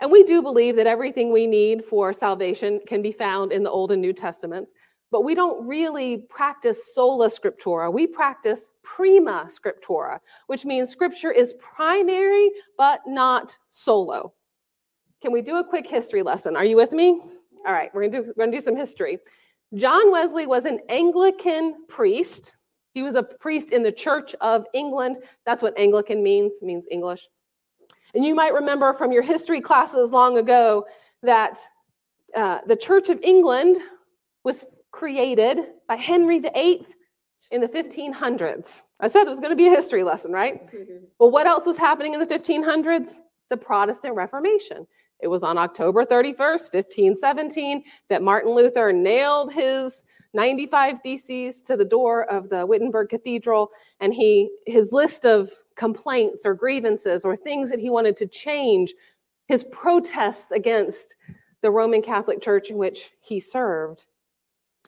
And 0.00 0.10
we 0.10 0.24
do 0.24 0.40
believe 0.40 0.76
that 0.76 0.86
everything 0.86 1.32
we 1.32 1.46
need 1.46 1.84
for 1.84 2.12
salvation 2.12 2.80
can 2.86 3.02
be 3.02 3.12
found 3.12 3.52
in 3.52 3.62
the 3.62 3.70
Old 3.70 3.92
and 3.92 4.00
New 4.00 4.12
Testaments, 4.12 4.72
but 5.10 5.24
we 5.24 5.34
don't 5.34 5.66
really 5.66 6.18
practice 6.28 6.94
sola 6.94 7.28
scriptura. 7.28 7.92
We 7.92 8.06
practice 8.06 8.68
prima 8.82 9.48
scriptura, 9.48 10.18
which 10.46 10.64
means 10.64 10.90
scripture 10.90 11.30
is 11.30 11.54
primary 11.54 12.50
but 12.76 13.00
not 13.06 13.56
solo. 13.70 14.32
Can 15.22 15.32
we 15.32 15.42
do 15.42 15.56
a 15.56 15.64
quick 15.64 15.86
history 15.86 16.22
lesson? 16.22 16.56
Are 16.56 16.64
you 16.64 16.76
with 16.76 16.92
me? 16.92 17.20
All 17.66 17.72
right, 17.72 17.90
we're 17.94 18.08
gonna 18.08 18.22
do, 18.22 18.32
we're 18.36 18.44
gonna 18.44 18.56
do 18.56 18.62
some 18.62 18.76
history. 18.76 19.18
John 19.74 20.12
Wesley 20.12 20.46
was 20.46 20.66
an 20.66 20.80
Anglican 20.88 21.86
priest. 21.88 22.56
He 22.92 23.02
was 23.02 23.14
a 23.14 23.22
priest 23.22 23.72
in 23.72 23.82
the 23.82 23.92
Church 23.92 24.34
of 24.40 24.66
England. 24.74 25.24
That's 25.44 25.62
what 25.62 25.76
Anglican 25.78 26.22
means, 26.22 26.62
means 26.62 26.86
English. 26.90 27.28
And 28.14 28.24
you 28.24 28.34
might 28.34 28.54
remember 28.54 28.92
from 28.92 29.12
your 29.12 29.22
history 29.22 29.60
classes 29.60 30.10
long 30.10 30.38
ago 30.38 30.86
that 31.22 31.58
uh, 32.34 32.60
the 32.66 32.76
Church 32.76 33.08
of 33.08 33.20
England 33.22 33.76
was 34.44 34.64
created 34.90 35.58
by 35.88 35.96
Henry 35.96 36.38
VIII 36.38 36.86
in 37.50 37.60
the 37.60 37.68
1500s. 37.68 38.82
I 39.00 39.08
said 39.08 39.24
it 39.24 39.28
was 39.28 39.40
going 39.40 39.50
to 39.50 39.56
be 39.56 39.66
a 39.68 39.70
history 39.70 40.02
lesson, 40.04 40.32
right? 40.32 40.62
Well, 41.18 41.30
what 41.30 41.46
else 41.46 41.66
was 41.66 41.76
happening 41.76 42.14
in 42.14 42.20
the 42.20 42.26
1500s? 42.26 43.20
The 43.48 43.56
Protestant 43.56 44.14
Reformation. 44.16 44.86
It 45.20 45.28
was 45.28 45.42
on 45.42 45.58
October 45.58 46.04
31st, 46.04 46.72
1517, 46.74 47.82
that 48.08 48.22
Martin 48.22 48.52
Luther 48.52 48.92
nailed 48.92 49.52
his 49.52 50.04
95 50.34 51.00
theses 51.00 51.62
to 51.62 51.76
the 51.76 51.84
door 51.84 52.30
of 52.30 52.50
the 52.50 52.66
Wittenberg 52.66 53.08
Cathedral, 53.08 53.70
and 54.00 54.12
he 54.12 54.50
his 54.66 54.92
list 54.92 55.24
of 55.24 55.50
complaints 55.74 56.44
or 56.44 56.54
grievances 56.54 57.24
or 57.24 57.36
things 57.36 57.70
that 57.70 57.78
he 57.78 57.90
wanted 57.90 58.16
to 58.18 58.26
change, 58.26 58.94
his 59.48 59.64
protests 59.64 60.52
against 60.52 61.16
the 61.62 61.70
Roman 61.70 62.02
Catholic 62.02 62.42
Church 62.42 62.70
in 62.70 62.76
which 62.76 63.12
he 63.20 63.40
served. 63.40 64.06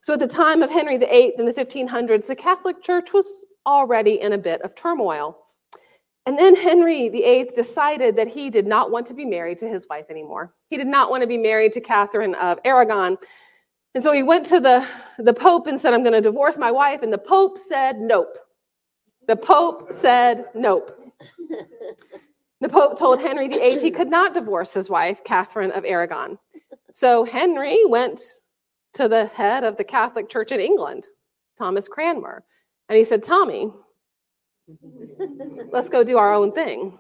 So 0.03 0.15
at 0.15 0.21
the 0.21 0.29
time 0.29 0.63
of 0.63 0.71
Henry 0.71 0.97
VIII 0.97 1.35
in 1.39 1.47
the 1.47 1.53
1500s, 1.53 2.27
the 2.27 2.37
Catholic 2.37 2.83
Church 2.83 3.13
was 3.13 3.45
already 3.67 4.21
in 4.21 4.33
a 4.33 4.39
bit 4.39 4.63
of 4.63 4.75
turmoil. 4.75 5.39
And 6.29 6.39
then 6.39 6.55
Henry 6.55 7.09
VIII 7.09 7.53
decided 7.57 8.15
that 8.17 8.29
he 8.29 8.51
did 8.51 8.67
not 8.67 8.91
want 8.91 9.07
to 9.07 9.15
be 9.15 9.25
married 9.25 9.57
to 9.61 9.67
his 9.67 9.87
wife 9.89 10.11
anymore. 10.11 10.53
He 10.69 10.77
did 10.77 10.87
not 10.87 11.11
want 11.11 11.23
to 11.23 11.27
be 11.27 11.39
married 11.39 11.73
to 11.73 11.81
Catherine 11.81 12.35
of 12.35 12.59
Aragon. 12.67 13.17
And 13.95 14.05
so 14.05 14.13
he 14.13 14.23
went 14.23 14.45
to 14.49 14.61
the, 14.61 14.87
the 15.17 15.33
Pope 15.33 15.69
and 15.69 15.81
said, 15.81 15.95
I'm 15.95 16.03
going 16.03 16.13
to 16.13 16.21
divorce 16.21 16.59
my 16.59 16.71
wife. 16.71 17.01
And 17.01 17.11
the 17.11 17.17
Pope 17.17 17.57
said, 17.57 17.97
Nope. 17.99 18.37
The 19.27 19.37
Pope 19.37 19.91
said, 19.91 20.45
Nope. 20.55 20.91
The 22.61 22.69
Pope 22.69 22.99
told 22.99 23.21
Henry 23.21 23.47
VIII 23.47 23.79
he 23.79 23.93
could 23.93 24.11
not 24.11 24.35
divorce 24.35 24.75
his 24.75 24.91
wife, 24.91 25.23
Catherine 25.23 25.71
of 25.71 25.85
Aragon. 25.85 26.41
So 26.91 27.25
Henry 27.25 27.85
went 27.87 28.21
to 28.95 29.09
the 29.09 29.27
head 29.27 29.63
of 29.63 29.77
the 29.77 29.85
Catholic 29.85 30.29
Church 30.29 30.51
in 30.51 30.59
England, 30.59 31.07
Thomas 31.57 31.87
Cranmer. 31.87 32.45
And 32.89 32.99
he 32.99 33.05
said, 33.05 33.23
Tommy, 33.23 33.71
Let's 35.73 35.89
go 35.89 36.05
do 36.05 36.19
our 36.19 36.33
own 36.33 36.53
thing. 36.53 36.99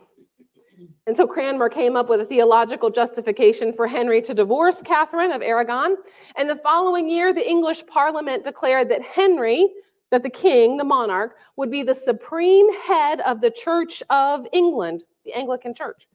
And 1.06 1.16
so 1.16 1.26
Cranmer 1.26 1.68
came 1.68 1.96
up 1.96 2.08
with 2.08 2.20
a 2.20 2.24
theological 2.24 2.90
justification 2.90 3.72
for 3.72 3.86
Henry 3.86 4.20
to 4.22 4.34
divorce 4.34 4.82
Catherine 4.82 5.32
of 5.32 5.42
Aragon. 5.42 5.96
And 6.36 6.48
the 6.48 6.56
following 6.56 7.08
year, 7.08 7.32
the 7.32 7.48
English 7.48 7.86
Parliament 7.86 8.44
declared 8.44 8.88
that 8.90 9.02
Henry, 9.02 9.68
that 10.10 10.22
the 10.22 10.30
king, 10.30 10.76
the 10.76 10.84
monarch, 10.84 11.36
would 11.56 11.70
be 11.70 11.82
the 11.82 11.94
supreme 11.94 12.72
head 12.82 13.20
of 13.22 13.40
the 13.40 13.50
Church 13.50 14.02
of 14.10 14.46
England, 14.52 15.04
the 15.24 15.32
Anglican 15.32 15.74
Church. 15.74 16.08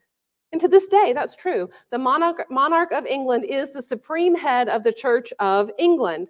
And 0.52 0.62
to 0.62 0.68
this 0.68 0.88
day, 0.88 1.14
that's 1.14 1.36
true. 1.36 1.70
The 1.90 1.98
monarch, 1.98 2.46
monarch 2.50 2.92
of 2.92 3.06
England 3.08 3.46
is 3.46 3.72
the 3.72 3.82
supreme 3.82 4.36
head 4.36 4.70
of 4.70 4.84
the 4.84 4.94
Church 4.94 5.34
of 5.40 5.72
England. 5.80 6.30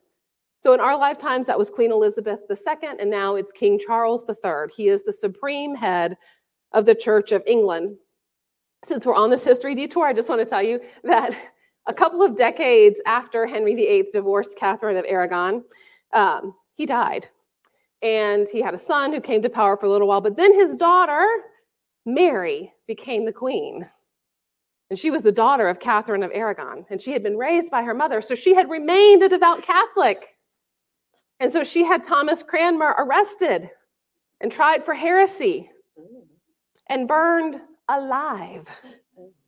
So 0.63 0.71
in 0.73 0.79
our 0.79 0.97
lifetimes, 0.97 1.45
that 1.47 1.59
was 1.59 1.69
Queen 1.69 1.91
Elizabeth 1.91 2.39
II, 2.49 2.89
and 2.97 3.09
now 3.11 3.35
it's 3.35 3.51
King 3.51 3.77
Charles 3.77 4.23
III. 4.29 4.73
He 4.73 4.87
is 4.87 5.03
the 5.03 5.11
supreme 5.11 5.75
head 5.75 6.15
of 6.71 6.85
the 6.85 6.95
Church 6.95 7.33
of 7.33 7.43
England. 7.45 7.97
Since 8.85 9.05
we're 9.05 9.13
on 9.13 9.29
this 9.29 9.43
history 9.43 9.75
detour, 9.75 10.07
I 10.07 10.13
just 10.13 10.29
want 10.29 10.39
to 10.39 10.49
tell 10.49 10.63
you 10.63 10.79
that 11.03 11.35
a 11.87 11.93
couple 11.93 12.23
of 12.23 12.37
decades 12.37 13.01
after 13.05 13.45
Henry 13.45 13.75
VIII 13.75 14.07
divorced 14.13 14.57
Catherine 14.57 14.95
of 14.95 15.03
Aragon, 15.05 15.65
um, 16.13 16.55
he 16.75 16.85
died. 16.85 17.27
And 18.01 18.47
he 18.47 18.61
had 18.61 18.73
a 18.73 18.77
son 18.77 19.11
who 19.11 19.19
came 19.19 19.41
to 19.41 19.49
power 19.49 19.75
for 19.75 19.87
a 19.87 19.89
little 19.89 20.07
while, 20.07 20.21
but 20.21 20.37
then 20.37 20.53
his 20.53 20.75
daughter, 20.75 21.27
Mary, 22.05 22.73
became 22.87 23.25
the 23.25 23.33
queen. 23.33 23.85
And 24.89 24.97
she 24.97 25.11
was 25.11 25.23
the 25.23 25.31
daughter 25.33 25.67
of 25.67 25.81
Catherine 25.81 26.23
of 26.23 26.31
Aragon, 26.33 26.85
and 26.89 27.01
she 27.01 27.11
had 27.11 27.21
been 27.21 27.37
raised 27.37 27.69
by 27.69 27.83
her 27.83 27.93
mother, 27.93 28.21
so 28.21 28.33
she 28.33 28.55
had 28.55 28.69
remained 28.69 29.23
a 29.23 29.27
devout 29.27 29.61
Catholic. 29.61 30.32
And 31.43 31.51
so 31.51 31.61
she 31.61 31.83
had 31.83 32.05
Thomas 32.05 32.41
Cranmer 32.41 32.95
arrested 32.97 33.69
and 34.39 34.49
tried 34.49 34.85
for 34.85 34.93
heresy 34.93 35.69
and 36.87 37.05
burned 37.05 37.59
alive 37.89 38.65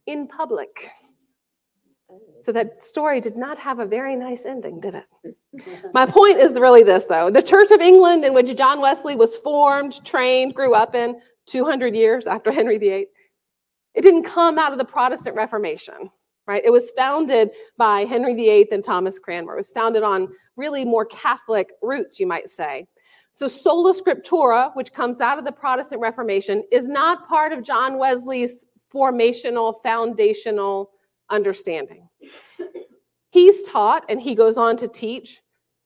in 0.05 0.27
public. 0.27 0.89
So 2.41 2.51
that 2.51 2.83
story 2.83 3.21
did 3.21 3.37
not 3.37 3.57
have 3.59 3.79
a 3.79 3.85
very 3.85 4.17
nice 4.17 4.43
ending, 4.43 4.81
did 4.81 4.95
it? 4.95 5.37
My 5.93 6.05
point 6.05 6.37
is 6.37 6.51
really 6.59 6.83
this, 6.83 7.05
though. 7.05 7.31
The 7.31 7.41
Church 7.41 7.71
of 7.71 7.79
England, 7.79 8.25
in 8.25 8.33
which 8.33 8.53
John 8.57 8.81
Wesley 8.81 9.15
was 9.15 9.37
formed, 9.37 10.03
trained, 10.03 10.53
grew 10.53 10.73
up 10.73 10.95
in 10.95 11.21
200 11.45 11.95
years 11.95 12.27
after 12.27 12.51
Henry 12.51 12.77
VIII, 12.77 13.07
it 13.93 14.01
didn't 14.01 14.23
come 14.23 14.59
out 14.59 14.73
of 14.73 14.79
the 14.79 14.83
Protestant 14.83 15.37
Reformation 15.37 16.09
right? 16.47 16.63
It 16.65 16.71
was 16.71 16.91
founded 16.97 17.51
by 17.77 18.05
Henry 18.05 18.35
VIII 18.35 18.67
and 18.71 18.83
Thomas 18.83 19.19
Cranmer. 19.19 19.53
It 19.53 19.57
was 19.57 19.71
founded 19.71 20.03
on 20.03 20.29
really 20.55 20.85
more 20.85 21.05
Catholic 21.05 21.71
roots, 21.81 22.19
you 22.19 22.27
might 22.27 22.49
say. 22.49 22.87
So, 23.33 23.47
sola 23.47 23.93
scriptura, 23.93 24.73
which 24.75 24.93
comes 24.93 25.19
out 25.19 25.37
of 25.37 25.45
the 25.45 25.51
Protestant 25.51 26.01
Reformation, 26.01 26.63
is 26.71 26.87
not 26.87 27.27
part 27.27 27.51
of 27.51 27.63
John 27.63 27.97
Wesley's 27.97 28.65
formational, 28.93 29.75
foundational 29.83 30.91
understanding. 31.29 32.07
He's 33.31 33.63
taught, 33.63 34.05
and 34.07 34.21
he 34.21 34.35
goes 34.35 34.57
on 34.57 34.77
to 34.77 34.87
teach, 34.87 35.41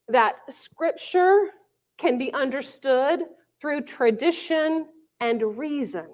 that 0.07 0.41
scripture 0.49 1.47
can 1.97 2.17
be 2.17 2.31
understood 2.33 3.21
through 3.59 3.81
tradition 3.81 4.85
and 5.19 5.57
reason. 5.57 6.07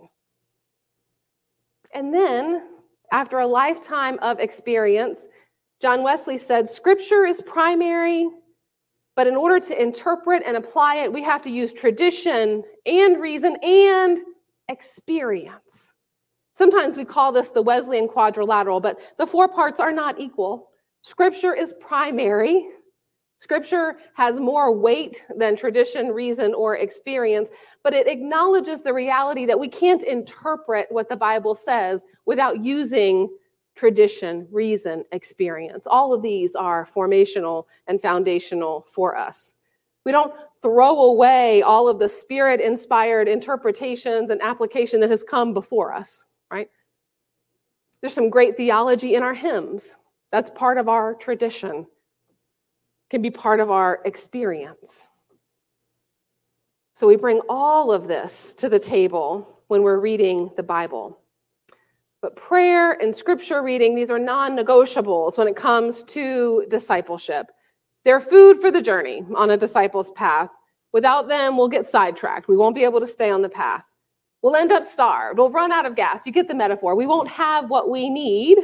And 1.94 2.14
then, 2.14 2.64
after 3.12 3.40
a 3.40 3.48
lifetime 3.48 4.20
of 4.22 4.40
experience, 4.40 5.28
John 5.82 6.04
Wesley 6.04 6.38
said, 6.38 6.68
Scripture 6.68 7.26
is 7.26 7.42
primary, 7.42 8.30
but 9.16 9.28
in 9.28 9.36
order 9.36 9.60
to 9.60 9.82
interpret 9.82 10.44
and 10.46 10.58
apply 10.58 10.98
it, 10.98 11.12
we 11.12 11.24
have 11.24 11.42
to 11.44 11.52
use 11.52 11.74
tradition 11.74 12.64
and 12.86 13.22
reason 13.22 13.56
and 13.64 14.20
experience. 14.70 15.94
Sometimes 16.54 16.98
we 16.98 17.06
call 17.06 17.32
this 17.32 17.50
the 17.50 17.62
Wesleyan 17.62 18.08
quadrilateral, 18.08 18.80
but 18.80 19.00
the 19.18 19.28
four 19.28 19.48
parts 19.48 19.80
are 19.80 19.92
not 19.92 20.20
equal. 20.20 20.70
Scripture 21.02 21.54
is 21.54 21.74
primary. 21.80 22.68
Scripture 23.38 23.98
has 24.14 24.40
more 24.40 24.76
weight 24.76 25.26
than 25.38 25.56
tradition, 25.56 26.08
reason, 26.10 26.54
or 26.54 26.78
experience, 26.78 27.50
but 27.84 27.94
it 27.94 28.08
acknowledges 28.08 28.82
the 28.82 28.94
reality 28.94 29.46
that 29.46 29.60
we 29.60 29.68
can't 29.68 30.04
interpret 30.04 30.88
what 30.90 31.10
the 31.10 31.18
Bible 31.18 31.54
says 31.54 32.06
without 32.26 32.64
using 32.64 33.30
tradition, 33.76 34.48
reason, 34.52 35.04
experience. 35.12 35.86
All 35.86 36.14
of 36.14 36.22
these 36.22 36.56
are 36.56 36.88
formational 36.88 37.66
and 37.88 38.02
foundational 38.02 38.86
for 38.90 39.18
us. 39.18 39.56
We 40.06 40.12
don't 40.12 40.34
throw 40.62 41.02
away 41.02 41.62
all 41.62 41.90
of 41.90 42.00
the 42.00 42.08
spirit 42.08 42.62
inspired 42.62 43.28
interpretations 43.28 44.30
and 44.30 44.42
application 44.42 45.00
that 45.02 45.10
has 45.10 45.24
come 45.24 45.54
before 45.54 45.94
us, 45.94 46.26
right? 46.52 46.70
There's 48.00 48.14
some 48.14 48.30
great 48.30 48.56
theology 48.56 49.16
in 49.16 49.24
our 49.24 49.34
hymns. 49.34 49.96
That's 50.32 50.52
part 50.52 50.78
of 50.78 50.88
our 50.88 51.16
tradition, 51.16 51.88
can 53.16 53.22
be 53.22 53.32
part 53.32 53.62
of 53.62 53.72
our 53.72 54.02
experience. 54.04 55.08
So 56.92 57.08
we 57.08 57.16
bring 57.16 57.40
all 57.48 57.94
of 57.94 58.10
this 58.10 58.54
to 58.56 58.68
the 58.68 58.78
table 58.78 59.62
when 59.68 59.84
we're 59.84 60.02
reading 60.02 60.52
the 60.58 60.64
Bible. 60.64 61.22
But 62.22 62.36
prayer 62.36 63.02
and 63.02 63.16
scripture 63.16 63.64
reading, 63.64 63.96
these 63.96 64.12
are 64.12 64.20
non 64.20 64.54
negotiables 64.54 65.38
when 65.38 65.48
it 65.48 65.56
comes 65.56 66.04
to 66.04 66.66
discipleship. 66.70 67.46
They're 68.04 68.20
food 68.20 68.60
for 68.60 68.70
the 68.70 68.82
journey 68.82 69.24
on 69.34 69.52
a 69.52 69.58
disciple's 69.58 70.12
path. 70.12 70.50
Without 70.92 71.30
them, 71.30 71.56
we'll 71.56 71.70
get 71.70 71.86
sidetracked. 71.86 72.50
We 72.50 72.58
won't 72.58 72.76
be 72.76 72.84
able 72.84 73.00
to 73.00 73.08
stay 73.08 73.30
on 73.30 73.42
the 73.42 73.48
path. 73.48 73.86
We'll 74.42 74.58
end 74.58 74.74
up 74.74 74.84
starved. 74.84 75.40
We'll 75.40 75.52
run 75.52 75.72
out 75.72 75.86
of 75.86 75.96
gas. 75.96 76.26
You 76.26 76.34
get 76.34 76.50
the 76.50 76.54
metaphor. 76.54 76.98
We 76.98 77.08
won't 77.08 77.30
have 77.30 77.70
what 77.70 77.90
we 77.90 78.10
need 78.10 78.58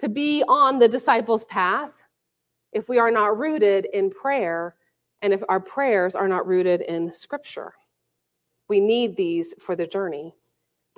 to 0.00 0.08
be 0.08 0.42
on 0.48 0.80
the 0.80 0.88
disciple's 0.88 1.44
path 1.44 1.99
if 2.72 2.88
we 2.88 2.98
are 2.98 3.10
not 3.10 3.38
rooted 3.38 3.86
in 3.92 4.10
prayer 4.10 4.76
and 5.22 5.32
if 5.32 5.42
our 5.48 5.60
prayers 5.60 6.14
are 6.14 6.28
not 6.28 6.46
rooted 6.46 6.82
in 6.82 7.14
scripture. 7.14 7.72
We 8.68 8.80
need 8.80 9.16
these 9.16 9.54
for 9.58 9.76
the 9.76 9.86
journey 9.86 10.34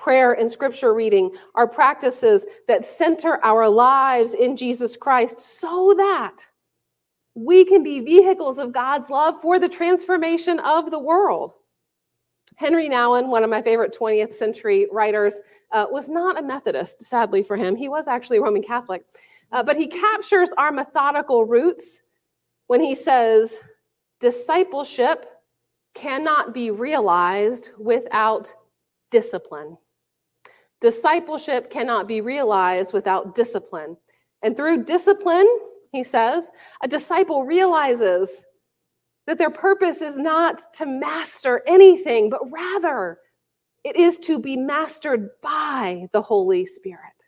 prayer 0.02 0.32
and 0.32 0.50
scripture 0.50 0.94
reading 0.94 1.30
are 1.54 1.68
practices 1.68 2.44
that 2.66 2.84
center 2.84 3.38
our 3.44 3.68
lives 3.68 4.34
in 4.34 4.56
Jesus 4.56 4.96
Christ 4.96 5.38
so 5.38 5.94
that 5.96 6.38
we 7.34 7.64
can 7.64 7.82
be 7.82 8.00
vehicles 8.00 8.58
of 8.58 8.72
God's 8.72 9.10
love 9.10 9.40
for 9.40 9.60
the 9.60 9.68
transformation 9.68 10.58
of 10.60 10.90
the 10.90 10.98
world. 10.98 11.54
Henri 12.56 12.88
Nouwen, 12.88 13.28
one 13.28 13.44
of 13.44 13.50
my 13.50 13.62
favorite 13.62 13.96
20th 13.98 14.34
century 14.34 14.86
writers, 14.92 15.36
uh, 15.70 15.86
was 15.90 16.08
not 16.08 16.38
a 16.38 16.42
Methodist, 16.42 17.02
sadly 17.02 17.42
for 17.42 17.56
him. 17.56 17.74
He 17.74 17.88
was 17.88 18.08
actually 18.08 18.38
a 18.38 18.42
Roman 18.42 18.62
Catholic. 18.62 19.04
Uh, 19.52 19.62
but 19.62 19.76
he 19.76 19.86
captures 19.86 20.50
our 20.56 20.72
methodical 20.72 21.44
roots 21.44 22.00
when 22.68 22.80
he 22.80 22.94
says, 22.94 23.60
discipleship 24.18 25.26
cannot 25.94 26.54
be 26.54 26.70
realized 26.70 27.70
without 27.78 28.52
discipline. 29.10 29.76
Discipleship 30.80 31.70
cannot 31.70 32.08
be 32.08 32.22
realized 32.22 32.92
without 32.92 33.34
discipline. 33.34 33.96
And 34.42 34.56
through 34.56 34.84
discipline, 34.84 35.46
he 35.92 36.02
says, 36.02 36.50
a 36.82 36.88
disciple 36.88 37.44
realizes 37.44 38.44
that 39.26 39.38
their 39.38 39.50
purpose 39.50 40.00
is 40.00 40.16
not 40.16 40.72
to 40.74 40.86
master 40.86 41.62
anything, 41.66 42.30
but 42.30 42.40
rather 42.50 43.18
it 43.84 43.96
is 43.96 44.18
to 44.20 44.38
be 44.38 44.56
mastered 44.56 45.28
by 45.42 46.06
the 46.12 46.22
Holy 46.22 46.64
Spirit. 46.64 47.21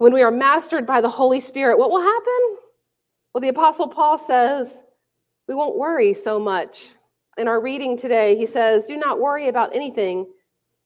When 0.00 0.14
we 0.14 0.22
are 0.22 0.30
mastered 0.30 0.86
by 0.86 1.02
the 1.02 1.10
Holy 1.10 1.40
Spirit, 1.40 1.78
what 1.78 1.90
will 1.90 2.00
happen? 2.00 2.56
Well, 3.34 3.42
the 3.42 3.48
Apostle 3.48 3.86
Paul 3.86 4.16
says, 4.16 4.82
we 5.46 5.54
won't 5.54 5.76
worry 5.76 6.14
so 6.14 6.40
much. 6.40 6.92
In 7.36 7.46
our 7.46 7.60
reading 7.60 7.98
today, 7.98 8.34
he 8.34 8.46
says, 8.46 8.86
Do 8.86 8.96
not 8.96 9.20
worry 9.20 9.48
about 9.48 9.76
anything 9.76 10.26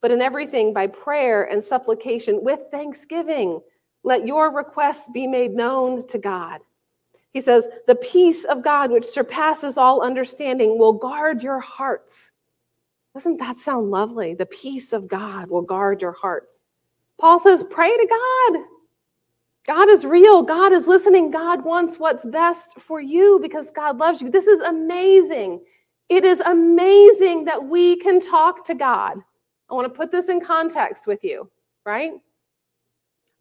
but 0.02 0.10
in 0.10 0.20
everything 0.20 0.72
by 0.72 0.88
prayer 0.88 1.44
and 1.44 1.62
supplication 1.62 2.42
with 2.42 2.58
thanksgiving. 2.72 3.60
Let 4.02 4.26
your 4.26 4.52
requests 4.52 5.08
be 5.08 5.28
made 5.28 5.52
known 5.52 6.08
to 6.08 6.18
God. 6.18 6.60
He 7.32 7.40
says, 7.40 7.68
The 7.86 7.94
peace 7.94 8.44
of 8.44 8.64
God, 8.64 8.90
which 8.90 9.06
surpasses 9.06 9.78
all 9.78 10.02
understanding, 10.02 10.76
will 10.76 10.92
guard 10.92 11.40
your 11.40 11.60
hearts. 11.60 12.32
Doesn't 13.14 13.38
that 13.38 13.58
sound 13.58 13.92
lovely? 13.92 14.34
The 14.34 14.46
peace 14.46 14.92
of 14.92 15.06
God 15.06 15.48
will 15.50 15.62
guard 15.62 16.02
your 16.02 16.12
hearts. 16.12 16.62
Paul 17.20 17.38
says, 17.38 17.64
Pray 17.70 17.96
to 17.96 18.08
God. 18.08 18.64
God 19.66 19.88
is 19.88 20.04
real. 20.04 20.42
God 20.42 20.72
is 20.72 20.86
listening. 20.86 21.30
God 21.30 21.64
wants 21.64 21.98
what's 21.98 22.26
best 22.26 22.78
for 22.78 23.00
you 23.00 23.38
because 23.40 23.70
God 23.70 23.98
loves 23.98 24.20
you. 24.20 24.30
This 24.30 24.46
is 24.46 24.60
amazing. 24.60 25.62
It 26.10 26.24
is 26.24 26.40
amazing 26.40 27.44
that 27.46 27.64
we 27.64 27.96
can 27.98 28.20
talk 28.20 28.66
to 28.66 28.74
God. 28.74 29.18
I 29.70 29.74
want 29.74 29.90
to 29.90 29.96
put 29.96 30.12
this 30.12 30.28
in 30.28 30.40
context 30.40 31.06
with 31.06 31.24
you, 31.24 31.50
right? 31.86 32.12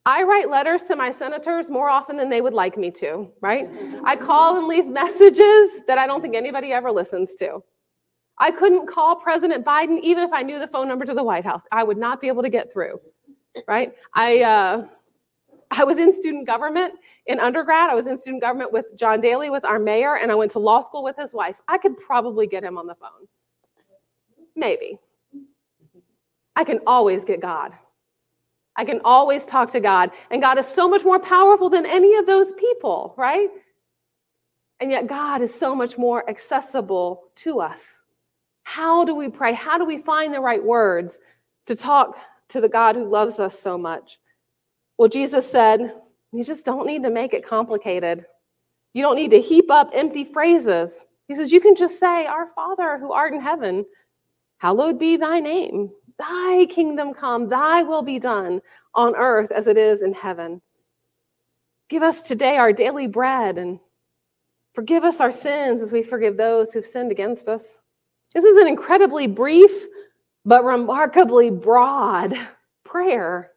I 0.06 0.24
write 0.24 0.50
letters 0.50 0.84
to 0.84 0.96
my 0.96 1.12
senators 1.12 1.70
more 1.70 1.90
often 1.90 2.18
than 2.18 2.30
they 2.30 2.42
would 2.42 2.54
like 2.54 2.78
me 2.78 2.92
to, 2.92 3.30
right? 3.42 3.70
I 4.06 4.16
call 4.16 4.58
and 4.58 4.68
leave 4.68 4.86
messages 4.86 5.82
that 5.88 5.98
I 5.98 6.08
don't 6.08 6.22
think 6.22 6.36
anybody 6.36 6.72
ever 6.72 6.92
listens 6.92 7.36
to. 7.36 7.60
I 8.38 8.52
couldn't 8.52 8.88
call 8.88 9.18
President 9.18 9.66
Biden 9.66 10.00
even 10.02 10.24
if 10.24 10.34
I 10.34 10.42
knew 10.42 10.60
the 10.60 10.68
phone 10.68 10.88
number 10.88 11.06
to 11.06 11.14
the 11.14 11.24
White 11.24 11.46
House. 11.46 11.64
I 11.72 11.84
would 11.84 11.98
not 11.98 12.20
be 12.20 12.28
able 12.28 12.44
to 12.44 12.50
get 12.50 12.72
through, 12.72 13.00
right? 13.68 13.94
I, 14.14 14.42
uh, 14.42 14.88
I 15.76 15.84
was 15.84 15.98
in 15.98 16.14
student 16.14 16.46
government 16.46 16.94
in 17.26 17.40
undergrad. 17.40 17.90
I 17.90 17.96
was 17.96 18.08
in 18.08 18.20
student 18.20 18.42
government 18.42 18.72
with 18.72 18.86
John 18.96 19.22
Dailey, 19.22 19.52
with 19.52 19.66
our 19.66 19.80
mayor, 19.80 20.18
and 20.18 20.32
I 20.32 20.36
went 20.36 20.52
to 20.52 20.60
law 20.60 20.82
school 20.82 21.04
with 21.04 21.16
his 21.18 21.34
wife. 21.34 21.60
I 21.68 21.78
could 21.78 21.98
probably 21.98 22.46
get 22.48 22.64
him 22.64 22.78
on 22.78 22.86
the 22.86 22.96
phone. 22.96 23.28
Maybe. 24.56 25.00
I 26.56 26.64
can 26.64 26.80
always 26.86 27.26
get 27.26 27.42
God. 27.42 27.74
I 28.76 28.86
can 28.86 29.02
always 29.04 29.46
talk 29.46 29.72
to 29.72 29.80
God. 29.80 30.12
And 30.30 30.42
God 30.42 30.58
is 30.60 30.68
so 30.68 30.88
much 30.88 31.04
more 31.04 31.20
powerful 31.20 31.70
than 31.70 31.86
any 31.86 32.16
of 32.16 32.26
those 32.26 32.52
people, 32.54 33.16
right? 33.18 33.50
And 34.80 34.92
yet, 34.92 35.08
God 35.08 35.42
is 35.42 35.54
so 35.54 35.74
much 35.74 35.98
more 35.98 36.28
accessible 36.30 37.26
to 37.36 37.60
us. 37.60 38.00
How 38.64 39.06
do 39.06 39.16
we 39.16 39.30
pray? 39.30 39.54
How 39.54 39.78
do 39.78 39.86
we 39.86 39.98
find 39.98 40.34
the 40.34 40.42
right 40.42 40.64
words 40.64 41.20
to 41.66 41.76
talk 41.76 42.16
to 42.50 42.62
the 42.62 42.70
God 42.70 42.96
who 42.96 43.08
loves 43.08 43.40
us 43.40 43.58
so 43.58 43.78
much? 43.78 44.20
Well, 44.98 45.10
Jesus 45.10 45.50
said, 45.50 45.94
You 46.32 46.44
just 46.44 46.66
don't 46.66 46.88
need 46.88 47.04
to 47.04 47.10
make 47.10 47.34
it 47.34 47.46
complicated. 47.46 48.26
You 48.94 49.02
don't 49.02 49.16
need 49.16 49.32
to 49.32 49.42
heap 49.42 49.72
up 49.72 49.90
empty 49.94 50.24
phrases. 50.24 51.06
He 51.28 51.36
says, 51.36 51.52
You 51.52 51.60
can 51.60 51.76
just 51.76 52.00
say, 52.00 52.26
Our 52.26 52.50
Father 52.56 52.98
who 53.00 53.12
art 53.12 53.34
in 53.34 53.42
heaven, 53.42 53.86
hallowed 54.58 55.00
be 55.00 55.18
thy 55.18 55.40
name. 55.40 55.90
Thy 56.20 56.68
kingdom 56.70 57.14
come, 57.14 57.50
thy 57.50 57.84
will 57.84 58.04
be 58.04 58.20
done 58.20 58.62
on 58.94 59.16
earth 59.16 59.52
as 59.52 59.68
it 59.68 59.78
is 59.78 60.04
in 60.04 60.14
heaven. 60.14 60.62
Give 61.90 62.04
us 62.04 62.22
today 62.22 62.58
our 62.58 62.72
daily 62.72 63.08
bread 63.08 63.58
and 63.58 63.80
forgive 64.74 65.04
us 65.04 65.20
our 65.20 65.32
sins 65.32 65.82
as 65.82 65.92
we 65.92 66.04
forgive 66.04 66.38
those 66.38 66.72
who've 66.72 66.86
sinned 66.86 67.12
against 67.12 67.48
us. 67.48 67.82
This 68.34 68.46
is 68.46 68.62
an 68.62 68.68
incredibly 68.68 69.28
brief 69.28 69.86
but 70.46 70.64
remarkably 70.64 71.50
broad 71.50 72.36
prayer. 72.84 73.53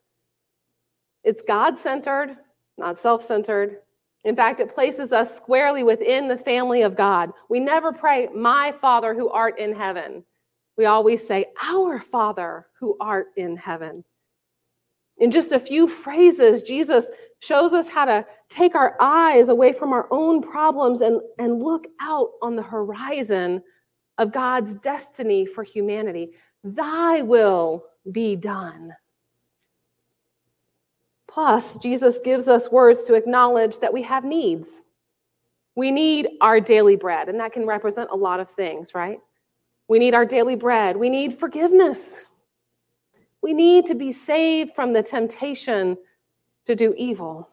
It's 1.26 1.42
God 1.42 1.76
centered, 1.76 2.36
not 2.78 3.00
self 3.00 3.20
centered. 3.20 3.78
In 4.24 4.36
fact, 4.36 4.60
it 4.60 4.70
places 4.70 5.12
us 5.12 5.36
squarely 5.36 5.82
within 5.82 6.28
the 6.28 6.36
family 6.38 6.82
of 6.82 6.96
God. 6.96 7.32
We 7.48 7.58
never 7.58 7.92
pray, 7.92 8.28
My 8.32 8.72
Father 8.72 9.12
who 9.12 9.28
art 9.28 9.58
in 9.58 9.74
heaven. 9.74 10.24
We 10.78 10.84
always 10.84 11.26
say, 11.26 11.46
Our 11.64 11.98
Father 11.98 12.68
who 12.78 12.96
art 13.00 13.32
in 13.36 13.56
heaven. 13.56 14.04
In 15.18 15.32
just 15.32 15.50
a 15.50 15.58
few 15.58 15.88
phrases, 15.88 16.62
Jesus 16.62 17.06
shows 17.40 17.72
us 17.72 17.88
how 17.88 18.04
to 18.04 18.24
take 18.48 18.76
our 18.76 18.96
eyes 19.00 19.48
away 19.48 19.72
from 19.72 19.92
our 19.92 20.06
own 20.12 20.40
problems 20.40 21.00
and, 21.00 21.20
and 21.38 21.60
look 21.60 21.88
out 22.00 22.30
on 22.40 22.54
the 22.54 22.62
horizon 22.62 23.62
of 24.18 24.30
God's 24.30 24.76
destiny 24.76 25.44
for 25.44 25.64
humanity. 25.64 26.34
Thy 26.62 27.22
will 27.22 27.84
be 28.12 28.36
done. 28.36 28.94
Plus, 31.28 31.76
Jesus 31.78 32.20
gives 32.20 32.48
us 32.48 32.70
words 32.70 33.02
to 33.04 33.14
acknowledge 33.14 33.78
that 33.80 33.92
we 33.92 34.02
have 34.02 34.24
needs. 34.24 34.82
We 35.74 35.90
need 35.90 36.28
our 36.40 36.60
daily 36.60 36.96
bread, 36.96 37.28
and 37.28 37.38
that 37.40 37.52
can 37.52 37.66
represent 37.66 38.10
a 38.10 38.16
lot 38.16 38.40
of 38.40 38.48
things, 38.48 38.94
right? 38.94 39.18
We 39.88 39.98
need 39.98 40.14
our 40.14 40.24
daily 40.24 40.56
bread. 40.56 40.96
We 40.96 41.10
need 41.10 41.38
forgiveness. 41.38 42.30
We 43.42 43.52
need 43.52 43.86
to 43.86 43.94
be 43.94 44.12
saved 44.12 44.74
from 44.74 44.92
the 44.92 45.02
temptation 45.02 45.96
to 46.64 46.74
do 46.74 46.94
evil. 46.96 47.48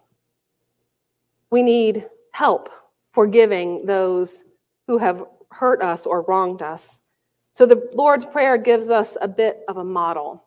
We 1.52 1.62
need 1.62 2.08
help 2.32 2.70
forgiving 3.12 3.86
those 3.86 4.46
who 4.88 4.98
have 4.98 5.24
hurt 5.52 5.82
us 5.84 6.06
or 6.06 6.24
wronged 6.24 6.62
us. 6.62 7.00
So 7.54 7.66
the 7.68 7.88
Lord's 7.94 8.26
Prayer 8.26 8.58
gives 8.58 8.90
us 8.90 9.18
a 9.22 9.28
bit 9.28 9.64
of 9.68 9.78
a 9.78 9.84
model. 9.84 10.46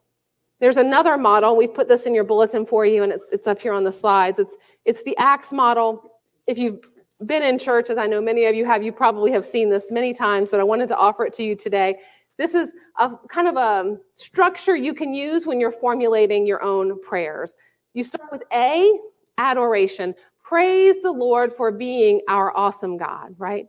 There's 0.60 0.78
another 0.78 1.18
model. 1.18 1.56
We've 1.56 1.72
put 1.72 1.88
this 1.88 2.06
in 2.06 2.14
your 2.14 2.24
bulletin 2.24 2.64
for 2.64 2.86
you, 2.86 3.02
and 3.02 3.12
it's, 3.12 3.24
it's 3.30 3.46
up 3.46 3.60
here 3.60 3.72
on 3.72 3.84
the 3.84 3.92
slides. 3.92 4.38
It's, 4.38 4.56
it's 4.84 5.02
the 5.02 5.16
Acts 5.18 5.52
model. 5.52 6.12
If 6.46 6.56
you've 6.58 6.88
been 7.24 7.42
in 7.42 7.58
church, 7.58 7.90
as 7.90 7.98
I 7.98 8.06
know 8.06 8.20
many 8.20 8.46
of 8.46 8.54
you 8.54 8.64
have, 8.64 8.82
you 8.82 8.92
probably 8.92 9.32
have 9.32 9.44
seen 9.44 9.70
this 9.70 9.90
many 9.90 10.14
times, 10.14 10.50
but 10.50 10.60
I 10.60 10.64
wanted 10.64 10.88
to 10.88 10.96
offer 10.96 11.24
it 11.26 11.32
to 11.34 11.42
you 11.42 11.56
today. 11.56 11.98
This 12.38 12.54
is 12.54 12.74
a 12.98 13.16
kind 13.28 13.48
of 13.48 13.56
a 13.56 13.96
structure 14.14 14.76
you 14.76 14.94
can 14.94 15.14
use 15.14 15.46
when 15.46 15.58
you're 15.58 15.72
formulating 15.72 16.46
your 16.46 16.62
own 16.62 17.00
prayers. 17.00 17.54
You 17.94 18.02
start 18.02 18.30
with 18.30 18.44
A, 18.52 18.98
adoration. 19.38 20.14
Praise 20.42 20.96
the 21.02 21.10
Lord 21.10 21.52
for 21.52 21.72
being 21.72 22.20
our 22.28 22.56
awesome 22.56 22.98
God, 22.98 23.34
right? 23.38 23.66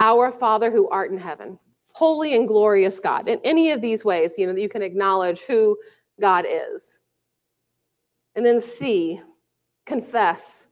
Our 0.00 0.32
Father 0.32 0.70
who 0.70 0.88
art 0.88 1.10
in 1.10 1.18
heaven, 1.18 1.58
holy 1.98 2.36
and 2.36 2.46
glorious 2.46 3.00
God. 3.00 3.28
In 3.28 3.40
any 3.42 3.72
of 3.72 3.80
these 3.80 4.04
ways, 4.04 4.34
you 4.38 4.46
know, 4.46 4.52
that 4.52 4.60
you 4.60 4.68
can 4.68 4.82
acknowledge 4.82 5.40
who 5.40 5.76
God 6.20 6.46
is. 6.48 7.00
And 8.36 8.46
then 8.46 8.60
C, 8.60 9.20
confess. 9.84 10.68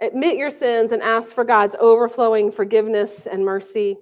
Admit 0.00 0.36
your 0.36 0.50
sins 0.50 0.90
and 0.90 1.00
ask 1.02 1.36
for 1.36 1.44
God's 1.44 1.76
overflowing 1.78 2.50
forgiveness 2.50 3.28
and 3.28 3.44
mercy. 3.44 3.96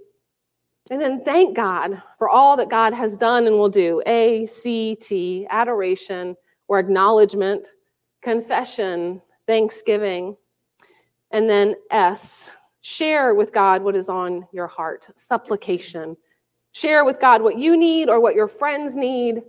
And 0.90 0.98
then 0.98 1.22
thank 1.22 1.54
God 1.54 2.02
for 2.16 2.30
all 2.30 2.56
that 2.56 2.70
God 2.70 2.94
has 2.94 3.14
done 3.14 3.46
and 3.46 3.56
will 3.56 3.68
do. 3.68 4.02
A, 4.06 4.46
C, 4.46 4.96
T, 4.98 5.46
adoration 5.50 6.34
or 6.66 6.78
acknowledgement, 6.78 7.68
confession, 8.22 9.20
thanksgiving. 9.46 10.34
And 11.30 11.46
then 11.48 11.74
S, 11.90 12.56
Share 12.82 13.34
with 13.34 13.52
God 13.52 13.82
what 13.82 13.96
is 13.96 14.08
on 14.08 14.46
your 14.52 14.66
heart, 14.66 15.08
supplication. 15.14 16.16
Share 16.72 17.04
with 17.04 17.20
God 17.20 17.40
what 17.40 17.56
you 17.56 17.76
need 17.76 18.08
or 18.08 18.20
what 18.20 18.34
your 18.34 18.48
friends 18.48 18.96
need, 18.96 19.42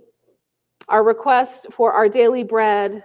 our 0.88 1.02
request 1.02 1.66
for 1.72 1.92
our 1.92 2.08
daily 2.08 2.44
bread, 2.44 3.04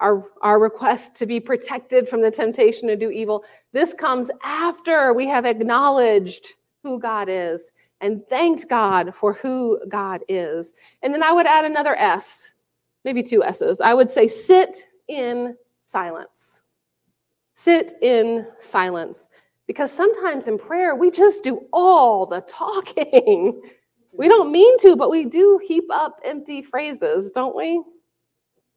our, 0.00 0.24
our 0.42 0.58
request 0.58 1.14
to 1.16 1.26
be 1.26 1.38
protected 1.38 2.08
from 2.08 2.20
the 2.20 2.30
temptation 2.30 2.88
to 2.88 2.96
do 2.96 3.10
evil. 3.10 3.44
This 3.72 3.94
comes 3.94 4.30
after 4.42 5.14
we 5.14 5.28
have 5.28 5.46
acknowledged 5.46 6.54
who 6.82 6.98
God 6.98 7.28
is 7.28 7.72
and 8.00 8.26
thanked 8.28 8.68
God 8.68 9.14
for 9.14 9.32
who 9.34 9.80
God 9.88 10.22
is. 10.28 10.74
And 11.02 11.12
then 11.12 11.22
I 11.22 11.32
would 11.32 11.46
add 11.46 11.64
another 11.64 11.96
S, 11.96 12.54
maybe 13.04 13.22
two 13.22 13.44
S's. 13.44 13.80
I 13.80 13.94
would 13.94 14.10
say 14.10 14.26
sit 14.26 14.84
in 15.08 15.56
silence. 15.84 16.62
Sit 17.58 17.94
in 18.02 18.46
silence. 18.60 19.26
Because 19.66 19.90
sometimes 19.90 20.46
in 20.46 20.58
prayer, 20.58 20.94
we 20.94 21.10
just 21.10 21.42
do 21.42 21.66
all 21.72 22.24
the 22.24 22.40
talking. 22.42 23.60
We 24.12 24.28
don't 24.28 24.52
mean 24.52 24.78
to, 24.78 24.94
but 24.94 25.10
we 25.10 25.24
do 25.24 25.60
heap 25.66 25.86
up 25.90 26.20
empty 26.24 26.62
phrases, 26.62 27.32
don't 27.32 27.56
we? 27.56 27.82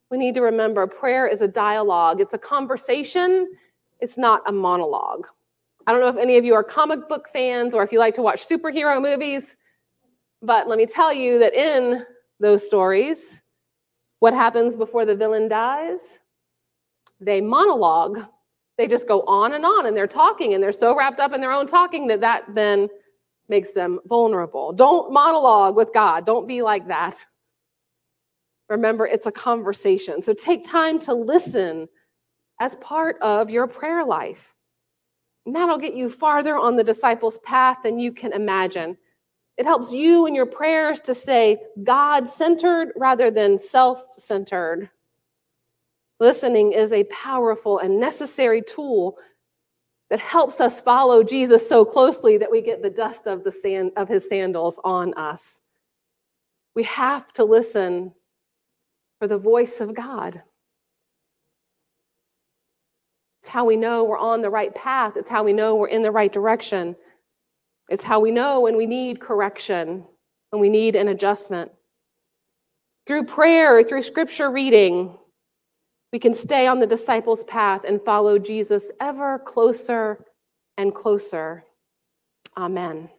We 0.09 0.17
need 0.17 0.33
to 0.33 0.41
remember 0.41 0.87
prayer 0.87 1.27
is 1.27 1.43
a 1.43 1.47
dialogue, 1.47 2.21
it's 2.21 2.33
a 2.33 2.39
conversation, 2.39 3.51
it's 3.99 4.17
not 4.17 4.41
a 4.47 4.51
monologue. 4.51 5.27
I 5.85 5.91
don't 5.91 6.01
know 6.01 6.07
if 6.07 6.17
any 6.17 6.37
of 6.37 6.43
you 6.43 6.55
are 6.55 6.63
comic 6.63 7.07
book 7.07 7.29
fans 7.31 7.75
or 7.75 7.83
if 7.83 7.91
you 7.91 7.99
like 7.99 8.15
to 8.15 8.23
watch 8.23 8.47
superhero 8.47 8.99
movies, 8.99 9.57
but 10.41 10.67
let 10.67 10.79
me 10.79 10.87
tell 10.87 11.13
you 11.13 11.37
that 11.37 11.53
in 11.53 12.03
those 12.39 12.65
stories, 12.65 13.43
what 14.21 14.33
happens 14.33 14.75
before 14.75 15.05
the 15.05 15.15
villain 15.15 15.47
dies? 15.47 16.19
They 17.19 17.41
monologue 17.41 18.25
they 18.81 18.87
just 18.87 19.07
go 19.07 19.21
on 19.27 19.53
and 19.53 19.63
on 19.63 19.85
and 19.85 19.95
they're 19.95 20.07
talking 20.07 20.55
and 20.55 20.63
they're 20.63 20.71
so 20.71 20.97
wrapped 20.97 21.19
up 21.19 21.33
in 21.33 21.39
their 21.39 21.51
own 21.51 21.67
talking 21.67 22.07
that 22.07 22.19
that 22.19 22.45
then 22.55 22.89
makes 23.47 23.69
them 23.69 23.99
vulnerable. 24.07 24.73
Don't 24.73 25.13
monologue 25.13 25.75
with 25.75 25.93
God. 25.93 26.25
Don't 26.25 26.47
be 26.47 26.63
like 26.63 26.87
that. 26.87 27.15
Remember, 28.69 29.05
it's 29.05 29.27
a 29.27 29.31
conversation. 29.31 30.19
So 30.23 30.33
take 30.33 30.65
time 30.65 30.97
to 31.01 31.13
listen 31.13 31.87
as 32.59 32.75
part 32.77 33.17
of 33.21 33.51
your 33.51 33.67
prayer 33.67 34.03
life. 34.03 34.55
And 35.45 35.55
that'll 35.55 35.77
get 35.77 35.93
you 35.93 36.09
farther 36.09 36.57
on 36.57 36.75
the 36.75 36.83
disciples' 36.83 37.37
path 37.43 37.83
than 37.83 37.99
you 37.99 38.11
can 38.11 38.33
imagine. 38.33 38.97
It 39.57 39.67
helps 39.67 39.93
you 39.93 40.25
in 40.25 40.33
your 40.33 40.47
prayers 40.47 41.01
to 41.01 41.13
stay 41.13 41.59
God 41.83 42.27
centered 42.27 42.93
rather 42.95 43.29
than 43.29 43.59
self 43.59 44.03
centered. 44.17 44.89
Listening 46.21 46.71
is 46.71 46.93
a 46.93 47.03
powerful 47.05 47.79
and 47.79 47.99
necessary 47.99 48.61
tool 48.61 49.17
that 50.11 50.19
helps 50.19 50.61
us 50.61 50.79
follow 50.79 51.23
Jesus 51.23 51.67
so 51.67 51.83
closely 51.83 52.37
that 52.37 52.51
we 52.51 52.61
get 52.61 52.83
the 52.83 52.91
dust 52.91 53.25
of 53.25 53.43
the 53.43 53.51
sand 53.51 53.91
of 53.97 54.07
his 54.07 54.29
sandals 54.29 54.79
on 54.83 55.15
us. 55.15 55.63
We 56.75 56.83
have 56.83 57.33
to 57.33 57.43
listen 57.43 58.13
for 59.19 59.27
the 59.27 59.39
voice 59.39 59.81
of 59.81 59.95
God. 59.95 60.43
It's 63.41 63.49
how 63.49 63.65
we 63.65 63.75
know 63.75 64.03
we're 64.03 64.19
on 64.19 64.43
the 64.43 64.49
right 64.51 64.75
path. 64.75 65.13
It's 65.15 65.29
how 65.29 65.43
we 65.43 65.53
know 65.53 65.75
we're 65.75 65.87
in 65.87 66.03
the 66.03 66.11
right 66.11 66.31
direction. 66.31 66.95
It's 67.89 68.03
how 68.03 68.19
we 68.19 68.29
know 68.29 68.61
when 68.61 68.77
we 68.77 68.85
need 68.85 69.19
correction, 69.19 70.05
when 70.51 70.61
we 70.61 70.69
need 70.69 70.95
an 70.95 71.07
adjustment. 71.07 71.71
Through 73.07 73.25
prayer, 73.25 73.81
through 73.81 74.03
scripture 74.03 74.51
reading, 74.51 75.17
we 76.11 76.19
can 76.19 76.33
stay 76.33 76.67
on 76.67 76.79
the 76.79 76.87
disciples' 76.87 77.43
path 77.45 77.83
and 77.83 78.01
follow 78.03 78.37
Jesus 78.37 78.91
ever 78.99 79.39
closer 79.39 80.25
and 80.77 80.93
closer. 80.93 81.63
Amen. 82.57 83.09